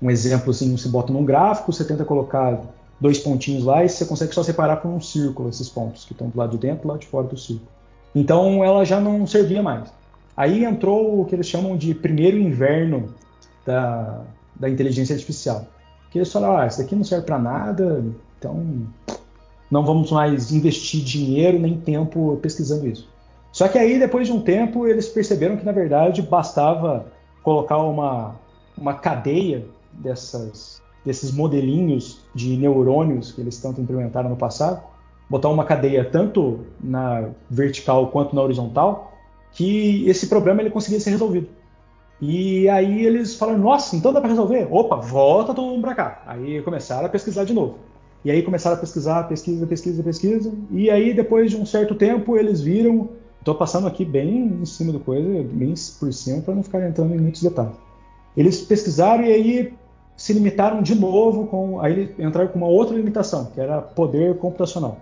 um 0.01 0.11
exemplo 0.11 0.51
assim, 0.51 0.75
você 0.75 0.87
bota 0.87 1.11
num 1.11 1.25
gráfico, 1.25 1.71
você 1.71 1.83
tenta 1.83 2.05
colocar 2.05 2.61
dois 2.99 3.17
pontinhos 3.19 3.63
lá 3.63 3.83
e 3.83 3.89
você 3.89 4.05
consegue 4.05 4.33
só 4.33 4.43
separar 4.43 4.77
com 4.77 4.89
um 4.89 5.01
círculo 5.01 5.49
esses 5.49 5.69
pontos 5.69 6.05
que 6.05 6.13
estão 6.13 6.29
do 6.29 6.37
lado 6.37 6.51
de 6.51 6.57
dentro 6.57 6.79
e 6.79 6.83
do 6.83 6.87
lado 6.89 6.99
de 6.99 7.07
fora 7.07 7.27
do 7.27 7.37
círculo. 7.37 7.67
Então 8.15 8.63
ela 8.63 8.83
já 8.85 8.99
não 8.99 9.25
servia 9.25 9.61
mais. 9.61 9.91
Aí 10.35 10.65
entrou 10.65 11.21
o 11.21 11.25
que 11.25 11.35
eles 11.35 11.47
chamam 11.47 11.77
de 11.77 11.93
primeiro 11.93 12.37
inverno 12.37 13.13
da, 13.65 14.21
da 14.55 14.69
inteligência 14.69 15.13
artificial. 15.13 15.67
Que 16.09 16.19
eles 16.19 16.31
falaram, 16.31 16.57
ah, 16.57 16.67
isso 16.67 16.79
daqui 16.79 16.95
não 16.95 17.03
serve 17.03 17.25
para 17.25 17.39
nada, 17.39 18.03
então 18.37 18.87
não 19.69 19.85
vamos 19.85 20.11
mais 20.11 20.51
investir 20.51 21.03
dinheiro 21.03 21.59
nem 21.59 21.77
tempo 21.77 22.37
pesquisando 22.41 22.87
isso. 22.87 23.09
Só 23.51 23.67
que 23.67 23.77
aí, 23.77 23.99
depois 23.99 24.27
de 24.27 24.33
um 24.33 24.41
tempo, 24.41 24.87
eles 24.87 25.07
perceberam 25.07 25.57
que, 25.57 25.65
na 25.65 25.71
verdade, 25.71 26.21
bastava 26.23 27.05
colocar 27.43 27.77
uma, 27.77 28.35
uma 28.75 28.95
cadeia 28.95 29.65
dessas, 29.91 30.81
desses 31.05 31.31
modelinhos 31.31 32.19
de 32.33 32.57
neurônios 32.57 33.31
que 33.31 33.41
eles 33.41 33.59
tanto 33.59 33.79
implementaram 33.79 34.29
no 34.29 34.35
passado, 34.35 34.81
botar 35.33 35.49
uma 35.49 35.65
cadeia 35.65 36.05
tanto 36.05 36.59
na 36.79 37.29
vertical 37.49 38.09
quanto 38.11 38.35
na 38.35 38.41
horizontal, 38.43 39.17
que 39.51 40.07
esse 40.07 40.27
problema 40.27 40.61
ele 40.61 40.69
conseguia 40.69 40.99
ser 40.99 41.09
resolvido. 41.09 41.47
E 42.21 42.69
aí 42.69 43.03
eles 43.03 43.33
falaram, 43.33 43.57
nossa, 43.57 43.95
então 43.95 44.13
dá 44.13 44.21
para 44.21 44.29
resolver? 44.29 44.67
Opa, 44.69 44.97
volta 44.97 45.55
todo 45.55 45.65
mundo 45.65 45.81
para 45.81 45.95
cá. 45.95 46.23
Aí 46.27 46.61
começaram 46.61 47.07
a 47.07 47.09
pesquisar 47.09 47.45
de 47.45 47.53
novo. 47.53 47.79
E 48.23 48.29
aí 48.29 48.43
começaram 48.43 48.77
a 48.77 48.79
pesquisar, 48.79 49.23
pesquisa, 49.23 49.65
pesquisa, 49.65 50.03
pesquisa. 50.03 50.53
E 50.69 50.91
aí 50.91 51.15
depois 51.15 51.49
de 51.49 51.57
um 51.57 51.65
certo 51.65 51.95
tempo 51.95 52.37
eles 52.37 52.61
viram, 52.61 53.09
estou 53.39 53.55
passando 53.55 53.87
aqui 53.87 54.05
bem 54.05 54.59
em 54.61 54.65
cima 54.67 54.93
do 54.93 54.99
coisa, 54.99 55.27
bem 55.51 55.73
por 55.99 56.13
cima 56.13 56.43
para 56.43 56.53
não 56.53 56.61
ficar 56.61 56.87
entrando 56.87 57.11
em 57.15 57.17
muitos 57.17 57.41
detalhes. 57.41 57.75
Eles 58.37 58.61
pesquisaram 58.61 59.23
e 59.23 59.33
aí 59.33 59.73
se 60.15 60.31
limitaram 60.31 60.83
de 60.83 60.93
novo 60.93 61.47
com, 61.47 61.81
aí 61.81 62.13
entraram 62.19 62.49
com 62.49 62.59
uma 62.59 62.67
outra 62.67 62.95
limitação, 62.95 63.45
que 63.45 63.59
era 63.59 63.81
poder 63.81 64.37
computacional. 64.37 64.99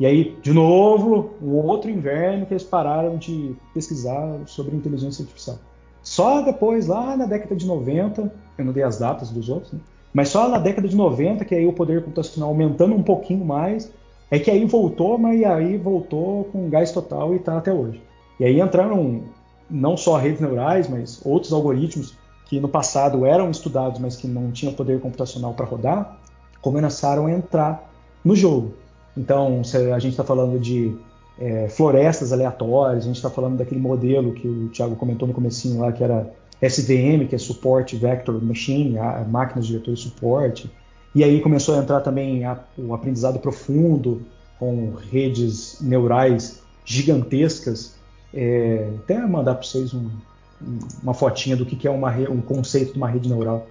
E 0.00 0.06
aí, 0.06 0.34
de 0.40 0.54
novo, 0.54 1.34
um 1.42 1.56
outro 1.56 1.90
inverno 1.90 2.46
que 2.46 2.54
eles 2.54 2.64
pararam 2.64 3.18
de 3.18 3.54
pesquisar 3.74 4.40
sobre 4.46 4.74
inteligência 4.74 5.22
artificial. 5.22 5.58
Só 6.02 6.40
depois, 6.40 6.86
lá 6.86 7.14
na 7.18 7.26
década 7.26 7.54
de 7.54 7.66
90, 7.66 8.32
eu 8.56 8.64
não 8.64 8.72
dei 8.72 8.82
as 8.82 8.98
datas 8.98 9.28
dos 9.28 9.50
outros, 9.50 9.74
né? 9.74 9.80
mas 10.14 10.30
só 10.30 10.48
na 10.48 10.58
década 10.58 10.88
de 10.88 10.96
90, 10.96 11.44
que 11.44 11.54
aí 11.54 11.66
o 11.66 11.74
poder 11.74 12.02
computacional 12.02 12.48
aumentando 12.48 12.94
um 12.94 13.02
pouquinho 13.02 13.44
mais, 13.44 13.92
É 14.32 14.38
que 14.38 14.50
aí 14.50 14.64
voltou, 14.64 15.18
mas 15.18 15.42
aí 15.42 15.76
voltou 15.76 16.44
com 16.44 16.70
gás 16.70 16.92
total 16.92 17.32
e 17.32 17.36
está 17.36 17.58
até 17.58 17.72
hoje. 17.72 18.00
E 18.38 18.44
aí 18.44 18.60
entraram 18.60 19.24
não 19.68 19.96
só 19.96 20.16
redes 20.16 20.40
neurais, 20.40 20.88
mas 20.88 21.20
outros 21.24 21.52
algoritmos 21.52 22.16
que 22.46 22.60
no 22.60 22.68
passado 22.68 23.26
eram 23.26 23.50
estudados, 23.50 24.00
mas 24.00 24.16
que 24.16 24.28
não 24.28 24.52
tinham 24.52 24.72
poder 24.72 25.00
computacional 25.00 25.52
para 25.52 25.66
rodar, 25.66 26.20
começaram 26.62 27.26
a 27.26 27.32
entrar 27.32 27.90
no 28.24 28.36
jogo. 28.36 28.74
Então, 29.20 29.60
a 29.94 29.98
gente 29.98 30.12
está 30.12 30.24
falando 30.24 30.58
de 30.58 30.96
é, 31.38 31.68
florestas 31.68 32.32
aleatórias, 32.32 33.04
a 33.04 33.06
gente 33.06 33.16
está 33.16 33.28
falando 33.28 33.58
daquele 33.58 33.78
modelo 33.80 34.32
que 34.32 34.48
o 34.48 34.68
Thiago 34.68 34.96
comentou 34.96 35.28
no 35.28 35.34
comecinho 35.34 35.78
lá, 35.80 35.92
que 35.92 36.02
era 36.02 36.32
SVM, 36.62 37.26
que 37.28 37.34
é 37.34 37.38
Support 37.38 37.94
Vector 37.96 38.42
Machine, 38.42 38.96
a, 38.96 39.22
máquinas 39.28 39.66
de 39.66 39.74
vetor 39.74 39.92
de 39.92 40.00
suporte. 40.00 40.70
E 41.14 41.22
aí 41.22 41.38
começou 41.42 41.74
a 41.74 41.78
entrar 41.82 42.00
também 42.00 42.46
a, 42.46 42.58
o 42.78 42.94
aprendizado 42.94 43.38
profundo, 43.38 44.22
com 44.58 44.94
redes 45.10 45.78
neurais 45.82 46.62
gigantescas. 46.82 47.96
É, 48.32 48.88
até 49.02 49.18
mandar 49.18 49.56
para 49.56 49.64
vocês 49.64 49.92
um, 49.92 50.08
uma 51.02 51.12
fotinha 51.12 51.56
do 51.56 51.66
que, 51.66 51.76
que 51.76 51.86
é 51.86 51.90
uma, 51.90 52.10
um 52.30 52.40
conceito 52.40 52.92
de 52.92 52.96
uma 52.96 53.08
rede 53.08 53.28
neural. 53.28 53.66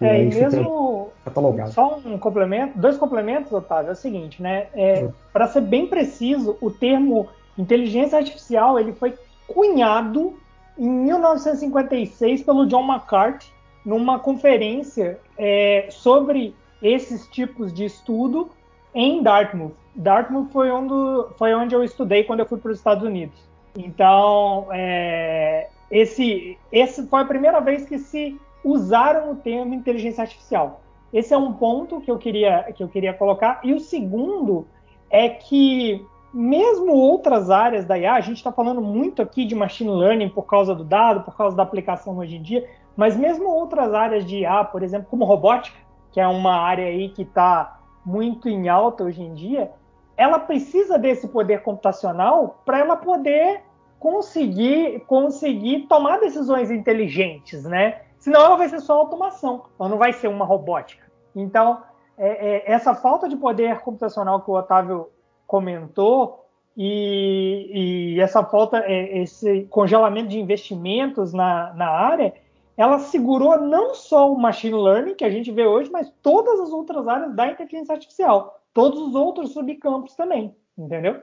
É, 0.00 0.22
e 0.24 0.28
mesmo 0.28 0.95
catalogado. 1.26 1.72
Só 1.72 2.00
um 2.04 2.16
complemento, 2.16 2.78
dois 2.78 2.96
complementos, 2.96 3.52
Otávio, 3.52 3.90
é 3.90 3.92
o 3.92 3.96
seguinte, 3.96 4.40
né? 4.40 4.68
É, 4.72 5.00
é. 5.00 5.08
Para 5.32 5.48
ser 5.48 5.60
bem 5.60 5.86
preciso, 5.86 6.56
o 6.60 6.70
termo 6.70 7.28
inteligência 7.58 8.18
artificial 8.18 8.78
ele 8.78 8.92
foi 8.92 9.14
cunhado 9.48 10.34
em 10.78 10.88
1956 10.88 12.42
pelo 12.42 12.66
John 12.66 12.86
McCarthy 12.86 13.50
numa 13.84 14.18
conferência 14.18 15.18
é, 15.36 15.88
sobre 15.90 16.54
esses 16.82 17.26
tipos 17.28 17.72
de 17.72 17.84
estudo 17.84 18.50
em 18.94 19.22
Dartmouth. 19.22 19.74
Dartmouth 19.94 20.48
foi 20.52 20.70
onde, 20.70 21.34
foi 21.36 21.54
onde 21.54 21.74
eu 21.74 21.82
estudei 21.82 22.22
quando 22.24 22.40
eu 22.40 22.46
fui 22.46 22.58
para 22.58 22.70
os 22.70 22.78
Estados 22.78 23.02
Unidos. 23.02 23.38
Então, 23.76 24.68
é, 24.70 25.68
esse, 25.90 26.58
esse 26.70 27.06
foi 27.06 27.22
a 27.22 27.24
primeira 27.24 27.60
vez 27.60 27.86
que 27.86 27.98
se 27.98 28.38
usaram 28.62 29.32
o 29.32 29.36
termo 29.36 29.74
inteligência 29.74 30.22
artificial. 30.22 30.80
Esse 31.12 31.32
é 31.32 31.38
um 31.38 31.52
ponto 31.52 32.00
que 32.00 32.10
eu 32.10 32.18
queria, 32.18 32.72
que 32.74 32.82
eu 32.82 32.88
queria 32.88 33.14
colocar. 33.14 33.60
E 33.62 33.72
o 33.72 33.80
segundo 33.80 34.66
é 35.10 35.28
que, 35.28 36.04
mesmo 36.32 36.92
outras 36.92 37.50
áreas 37.50 37.84
da 37.84 37.98
IA, 37.98 38.14
a 38.14 38.20
gente 38.20 38.38
está 38.38 38.52
falando 38.52 38.80
muito 38.80 39.22
aqui 39.22 39.44
de 39.44 39.54
machine 39.54 39.90
learning 39.90 40.28
por 40.28 40.44
causa 40.44 40.74
do 40.74 40.84
dado, 40.84 41.22
por 41.22 41.36
causa 41.36 41.56
da 41.56 41.62
aplicação 41.62 42.18
hoje 42.18 42.36
em 42.36 42.42
dia, 42.42 42.68
mas 42.96 43.16
mesmo 43.16 43.48
outras 43.48 43.92
áreas 43.94 44.24
de 44.24 44.38
IA, 44.38 44.64
por 44.64 44.82
exemplo, 44.82 45.06
como 45.10 45.24
robótica, 45.24 45.76
que 46.12 46.20
é 46.20 46.26
uma 46.26 46.56
área 46.56 46.86
aí 46.86 47.10
que 47.10 47.22
está 47.22 47.80
muito 48.04 48.48
em 48.48 48.68
alta 48.68 49.04
hoje 49.04 49.22
em 49.22 49.34
dia, 49.34 49.70
ela 50.16 50.38
precisa 50.38 50.98
desse 50.98 51.28
poder 51.28 51.62
computacional 51.62 52.62
para 52.64 52.78
ela 52.78 52.96
poder 52.96 53.62
conseguir, 53.98 55.00
conseguir 55.06 55.86
tomar 55.88 56.18
decisões 56.18 56.70
inteligentes, 56.70 57.64
né? 57.64 58.00
Senão 58.26 58.40
ela 58.44 58.56
vai 58.56 58.68
ser 58.68 58.80
só 58.80 58.94
automação, 58.94 59.66
ela 59.78 59.88
não 59.88 59.98
vai 59.98 60.12
ser 60.12 60.26
uma 60.26 60.44
robótica. 60.44 61.06
Então, 61.32 61.80
é, 62.18 62.56
é, 62.56 62.72
essa 62.72 62.92
falta 62.92 63.28
de 63.28 63.36
poder 63.36 63.78
computacional 63.82 64.42
que 64.42 64.50
o 64.50 64.54
Otávio 64.54 65.10
comentou 65.46 66.44
e, 66.76 68.14
e 68.16 68.20
essa 68.20 68.42
falta, 68.42 68.78
é, 68.78 69.18
esse 69.22 69.68
congelamento 69.70 70.26
de 70.26 70.40
investimentos 70.40 71.32
na, 71.32 71.72
na 71.74 71.88
área, 71.88 72.34
ela 72.76 72.98
segurou 72.98 73.60
não 73.60 73.94
só 73.94 74.32
o 74.32 74.36
machine 74.36 74.74
learning 74.74 75.14
que 75.14 75.24
a 75.24 75.30
gente 75.30 75.52
vê 75.52 75.64
hoje, 75.64 75.88
mas 75.88 76.12
todas 76.20 76.58
as 76.58 76.70
outras 76.70 77.06
áreas 77.06 77.32
da 77.32 77.46
inteligência 77.46 77.94
artificial, 77.94 78.60
todos 78.74 79.00
os 79.00 79.14
outros 79.14 79.52
subcampos 79.52 80.16
também, 80.16 80.52
entendeu? 80.76 81.22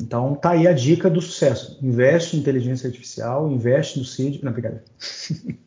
Então 0.00 0.36
tá 0.36 0.50
aí 0.50 0.68
a 0.68 0.72
dica 0.72 1.10
do 1.10 1.20
sucesso. 1.20 1.84
Investe 1.84 2.36
em 2.36 2.40
inteligência 2.40 2.86
artificial, 2.86 3.50
investe 3.50 3.98
no 3.98 4.04
CID. 4.04 4.44
Não, 4.44 4.52
brincadeira. 4.52 4.84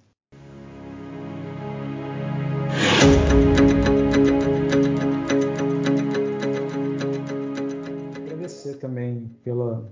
também 8.80 9.30
pela 9.44 9.84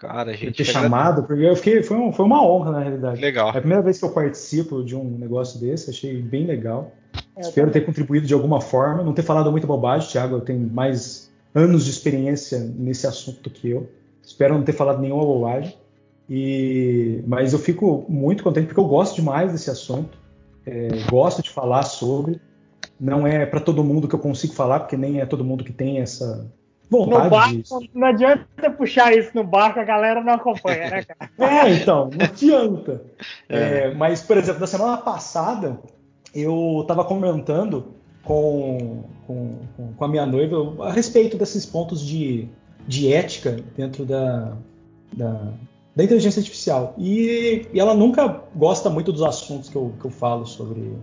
Cara, 0.00 0.30
a 0.30 0.34
gente 0.34 0.56
ter 0.56 0.64
chamado, 0.64 1.24
porque 1.24 1.42
eu 1.42 1.54
fiquei, 1.54 1.82
foi, 1.82 1.98
um, 1.98 2.10
foi 2.10 2.24
uma 2.24 2.42
honra 2.42 2.72
na 2.72 2.80
realidade. 2.80 3.20
Legal. 3.20 3.48
É 3.48 3.58
a 3.58 3.60
primeira 3.60 3.82
vez 3.82 3.98
que 3.98 4.04
eu 4.04 4.10
participo 4.10 4.82
de 4.82 4.96
um 4.96 5.04
negócio 5.04 5.60
desse, 5.60 5.90
achei 5.90 6.22
bem 6.22 6.46
legal. 6.46 6.92
É, 7.36 7.42
Espero 7.42 7.70
ter 7.70 7.82
contribuído 7.82 8.26
de 8.26 8.32
alguma 8.32 8.62
forma, 8.62 9.02
não 9.02 9.12
ter 9.12 9.20
falado 9.20 9.50
muita 9.50 9.66
bobagem, 9.66 10.08
Thiago, 10.08 10.36
eu 10.36 10.40
tenho 10.40 10.58
mais 10.72 11.30
anos 11.54 11.84
de 11.84 11.90
experiência 11.90 12.58
nesse 12.60 13.06
assunto 13.06 13.42
do 13.42 13.50
que 13.50 13.68
eu. 13.68 13.90
Espero 14.22 14.54
não 14.54 14.62
ter 14.62 14.72
falado 14.72 15.02
nenhuma 15.02 15.22
bobagem. 15.22 15.76
E, 16.30 17.22
mas 17.26 17.52
eu 17.52 17.58
fico 17.58 18.06
muito 18.08 18.42
contente 18.42 18.68
porque 18.68 18.80
eu 18.80 18.86
gosto 18.86 19.16
demais 19.16 19.52
desse 19.52 19.68
assunto. 19.68 20.16
É, 20.64 20.88
gosto 21.10 21.42
de 21.42 21.50
falar 21.50 21.82
sobre. 21.82 22.40
Não 22.98 23.26
é 23.26 23.44
para 23.44 23.60
todo 23.60 23.84
mundo 23.84 24.08
que 24.08 24.14
eu 24.14 24.18
consigo 24.18 24.54
falar, 24.54 24.80
porque 24.80 24.96
nem 24.96 25.20
é 25.20 25.26
todo 25.26 25.44
mundo 25.44 25.62
que 25.62 25.72
tem 25.72 25.98
essa 25.98 26.50
vontade 26.90 27.24
no 27.24 27.30
barco, 27.30 27.88
Não 27.94 28.06
adianta 28.08 28.70
puxar 28.76 29.16
isso 29.16 29.30
no 29.34 29.44
barco, 29.44 29.78
a 29.78 29.84
galera 29.84 30.22
não 30.22 30.34
acompanha, 30.34 30.90
né, 30.90 31.04
cara? 31.04 31.30
é, 31.38 31.72
então, 31.74 32.10
não 32.12 32.24
adianta. 32.26 33.02
É. 33.48 33.58
É, 33.58 33.94
mas, 33.94 34.20
por 34.22 34.36
exemplo, 34.36 34.60
na 34.60 34.66
semana 34.66 34.96
passada, 34.96 35.80
eu 36.34 36.80
estava 36.82 37.04
comentando 37.04 37.94
com, 38.24 39.04
com, 39.26 39.58
com, 39.96 40.04
a 40.04 40.08
minha 40.08 40.26
noiva 40.26 40.84
a 40.86 40.92
respeito 40.92 41.38
desses 41.38 41.64
pontos 41.64 42.04
de, 42.04 42.48
de 42.86 43.12
ética 43.12 43.56
dentro 43.76 44.04
da, 44.04 44.56
da, 45.12 45.52
da 45.94 46.04
inteligência 46.04 46.40
artificial. 46.40 46.94
E, 46.98 47.66
e, 47.72 47.80
ela 47.80 47.94
nunca 47.94 48.42
gosta 48.54 48.90
muito 48.90 49.12
dos 49.12 49.22
assuntos 49.22 49.68
que 49.68 49.76
eu, 49.76 49.92
que 50.00 50.06
eu 50.06 50.10
falo 50.10 50.44
sobre. 50.46 50.96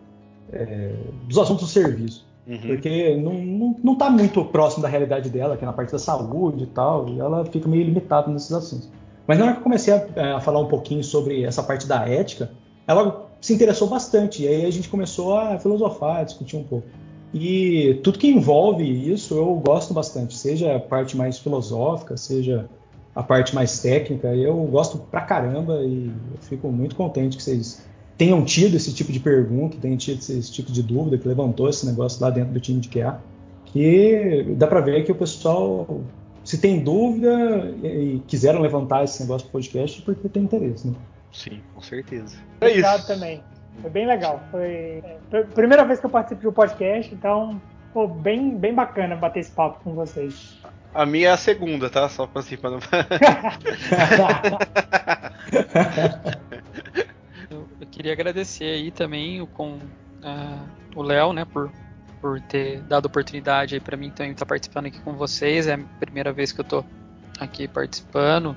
É, 0.51 0.93
dos 1.23 1.37
assuntos 1.37 1.67
do 1.67 1.71
serviço. 1.71 2.25
Uhum. 2.47 2.59
Porque 2.59 3.17
não, 3.17 3.33
não, 3.33 3.75
não 3.83 3.95
tá 3.95 4.09
muito 4.09 4.43
próximo 4.45 4.81
da 4.81 4.87
realidade 4.87 5.29
dela, 5.29 5.57
que 5.57 5.65
é 5.65 5.67
na 5.67 5.73
parte 5.73 5.91
da 5.91 5.99
saúde 5.99 6.63
e 6.63 6.67
tal, 6.67 7.09
e 7.09 7.19
ela 7.19 7.43
fica 7.45 7.67
meio 7.67 7.83
limitada 7.83 8.31
nesses 8.31 8.51
assuntos. 8.53 8.89
Mas 9.27 9.37
na 9.37 9.45
hora 9.45 9.53
que 9.53 9.59
eu 9.59 9.63
comecei 9.63 9.93
a, 9.93 10.37
a 10.37 10.39
falar 10.39 10.61
um 10.61 10.67
pouquinho 10.67 11.03
sobre 11.03 11.43
essa 11.43 11.61
parte 11.61 11.85
da 11.85 12.07
ética, 12.07 12.49
ela 12.87 13.29
se 13.41 13.53
interessou 13.53 13.89
bastante, 13.89 14.43
e 14.43 14.47
aí 14.47 14.65
a 14.65 14.71
gente 14.71 14.87
começou 14.87 15.37
a 15.37 15.59
filosofar, 15.59 16.21
a 16.21 16.23
discutir 16.23 16.55
um 16.55 16.63
pouco. 16.63 16.87
E 17.33 17.99
tudo 18.03 18.17
que 18.17 18.29
envolve 18.29 19.11
isso 19.11 19.35
eu 19.35 19.53
gosto 19.55 19.93
bastante, 19.93 20.37
seja 20.37 20.77
a 20.77 20.79
parte 20.79 21.17
mais 21.17 21.37
filosófica, 21.37 22.15
seja 22.15 22.69
a 23.13 23.21
parte 23.21 23.53
mais 23.53 23.81
técnica, 23.81 24.33
eu 24.33 24.55
gosto 24.67 24.99
pra 24.99 25.21
caramba 25.21 25.81
e 25.81 26.07
eu 26.07 26.37
fico 26.39 26.71
muito 26.71 26.95
contente 26.95 27.35
que 27.35 27.43
vocês 27.43 27.85
tenham 28.17 28.43
tido 28.43 28.75
esse 28.75 28.93
tipo 28.93 29.11
de 29.11 29.19
pergunta, 29.19 29.77
tenham 29.79 29.95
tido 29.95 30.17
esse 30.17 30.51
tipo 30.51 30.71
de 30.71 30.81
dúvida, 30.81 31.17
que 31.17 31.27
levantou 31.27 31.69
esse 31.69 31.85
negócio 31.85 32.21
lá 32.21 32.31
dentro 32.31 32.53
do 32.53 32.59
time 32.59 32.79
de 32.79 32.89
QA, 32.89 33.19
que 33.65 34.55
dá 34.57 34.65
para 34.65 34.81
ver 34.81 35.05
que 35.05 35.11
o 35.11 35.15
pessoal, 35.15 36.01
se 36.43 36.57
tem 36.57 36.79
dúvida 36.79 37.71
e 37.83 38.21
quiseram 38.27 38.59
levantar 38.59 39.03
esse 39.03 39.21
negócio 39.21 39.47
do 39.47 39.51
podcast, 39.51 40.01
porque 40.01 40.27
tem 40.27 40.43
interesse, 40.43 40.87
né? 40.87 40.95
Sim, 41.31 41.61
com 41.75 41.81
certeza. 41.81 42.37
É 42.59 42.67
Obrigado 42.67 42.99
isso. 42.99 43.07
também. 43.07 43.43
Foi 43.81 43.91
bem 43.91 44.07
legal. 44.07 44.41
Foi 44.49 45.03
a 45.31 45.37
é, 45.37 45.43
primeira 45.43 45.85
vez 45.85 45.99
que 45.99 46.05
eu 46.07 46.09
participo 46.09 46.41
de 46.41 46.47
um 46.47 46.53
podcast, 46.53 47.13
então 47.13 47.61
foi 47.93 48.07
bem, 48.07 48.57
bem 48.57 48.73
bacana 48.73 49.15
bater 49.15 49.41
esse 49.41 49.51
papo 49.51 49.79
com 49.83 49.93
vocês. 49.93 50.57
A 50.95 51.05
minha 51.05 51.27
é 51.27 51.31
a 51.31 51.37
segunda, 51.37 51.89
tá? 51.89 52.09
Só 52.09 52.25
pra 52.25 52.39
assim, 52.39 52.57
pra 52.57 52.71
não... 52.71 52.79
queria 57.97 58.13
agradecer 58.13 58.65
aí 58.65 58.91
também 58.91 59.41
o, 59.41 59.47
com, 59.47 59.77
uh, 59.77 60.69
o 60.95 61.01
Léo, 61.01 61.33
né, 61.33 61.45
por, 61.45 61.71
por 62.21 62.39
ter 62.41 62.79
dado 62.83 63.07
oportunidade 63.07 63.73
aí 63.73 63.81
para 63.81 63.97
mim 63.97 64.11
também 64.11 64.33
estar 64.33 64.45
participando 64.45 64.85
aqui 64.85 64.99
com 64.99 65.13
vocês. 65.13 65.65
É 65.65 65.73
a 65.73 65.79
primeira 65.99 66.31
vez 66.31 66.51
que 66.51 66.61
eu 66.61 66.65
tô 66.65 66.85
aqui 67.39 67.67
participando. 67.67 68.55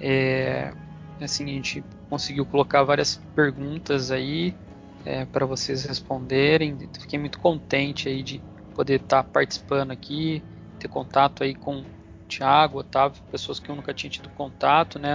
É, 0.00 0.72
assim, 1.20 1.44
a 1.44 1.48
gente 1.48 1.84
conseguiu 2.08 2.46
colocar 2.46 2.82
várias 2.82 3.16
perguntas 3.34 4.10
aí 4.10 4.54
é, 5.04 5.26
para 5.26 5.44
vocês 5.44 5.84
responderem. 5.84 6.78
Fiquei 6.98 7.18
muito 7.18 7.38
contente 7.38 8.08
aí 8.08 8.22
de 8.22 8.40
poder 8.74 9.02
estar 9.02 9.22
participando 9.22 9.90
aqui, 9.90 10.42
ter 10.78 10.88
contato 10.88 11.44
aí 11.44 11.54
com 11.54 11.80
o 11.80 11.86
Thiago, 12.26 12.78
Otávio, 12.78 13.22
pessoas 13.30 13.60
que 13.60 13.68
eu 13.68 13.76
nunca 13.76 13.92
tinha 13.92 14.08
tido 14.08 14.30
contato, 14.30 14.98
né? 14.98 15.12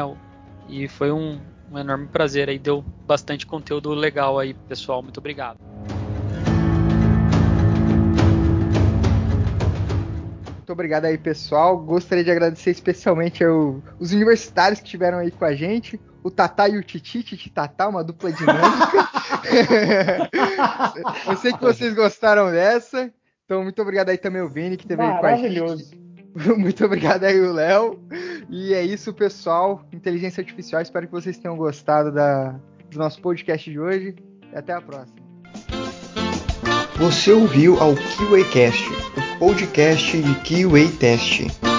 E 0.69 0.87
foi 0.87 1.11
um, 1.11 1.39
um 1.71 1.77
enorme 1.77 2.07
prazer 2.07 2.49
aí, 2.49 2.59
deu 2.59 2.83
bastante 3.05 3.45
conteúdo 3.45 3.91
legal 3.93 4.39
aí, 4.39 4.53
pessoal. 4.53 5.01
Muito 5.01 5.17
obrigado. 5.17 5.59
Muito 10.63 10.71
obrigado 10.71 11.05
aí, 11.05 11.17
pessoal. 11.17 11.77
Gostaria 11.77 12.23
de 12.23 12.31
agradecer 12.31 12.71
especialmente 12.71 13.43
ao, 13.43 13.81
os 13.99 14.13
universitários 14.13 14.79
que 14.79 14.85
estiveram 14.85 15.17
aí 15.17 15.29
com 15.29 15.43
a 15.43 15.53
gente. 15.53 15.99
O 16.23 16.31
Tatá 16.31 16.69
e 16.69 16.77
o 16.77 16.83
Titi, 16.83 17.21
Titi 17.21 17.49
Tatá, 17.49 17.89
uma 17.89 18.03
dupla 18.03 18.31
dinâmica. 18.31 19.09
Eu 21.27 21.35
sei 21.35 21.51
que 21.51 21.61
vocês 21.61 21.93
gostaram 21.93 22.49
dessa. 22.49 23.13
Então, 23.43 23.61
muito 23.61 23.81
obrigado 23.81 24.07
aí 24.09 24.17
também 24.17 24.41
ao 24.41 24.47
Vini 24.47 24.77
que 24.77 24.87
teve 24.87 25.01
aí 25.03 25.19
com 25.19 25.25
a 25.25 25.35
gente. 25.35 26.02
Muito 26.57 26.85
obrigado 26.85 27.23
aí, 27.23 27.39
o 27.39 27.53
Léo. 27.53 27.99
E 28.49 28.73
é 28.73 28.83
isso, 28.83 29.13
pessoal. 29.13 29.85
Inteligência 29.91 30.41
Artificial. 30.41 30.81
Espero 30.81 31.05
que 31.05 31.11
vocês 31.11 31.37
tenham 31.37 31.55
gostado 31.55 32.11
da, 32.11 32.55
do 32.89 32.97
nosso 32.97 33.21
podcast 33.21 33.69
de 33.69 33.79
hoje. 33.79 34.15
E 34.51 34.55
até 34.55 34.73
a 34.73 34.81
próxima. 34.81 35.21
Você 36.97 37.31
ouviu 37.31 37.79
ao 37.79 37.95
QA 37.95 38.43
Cast, 38.51 38.87
o 39.17 39.39
podcast 39.39 40.21
de 40.21 40.35
QA 40.35 40.97
Test. 40.99 41.72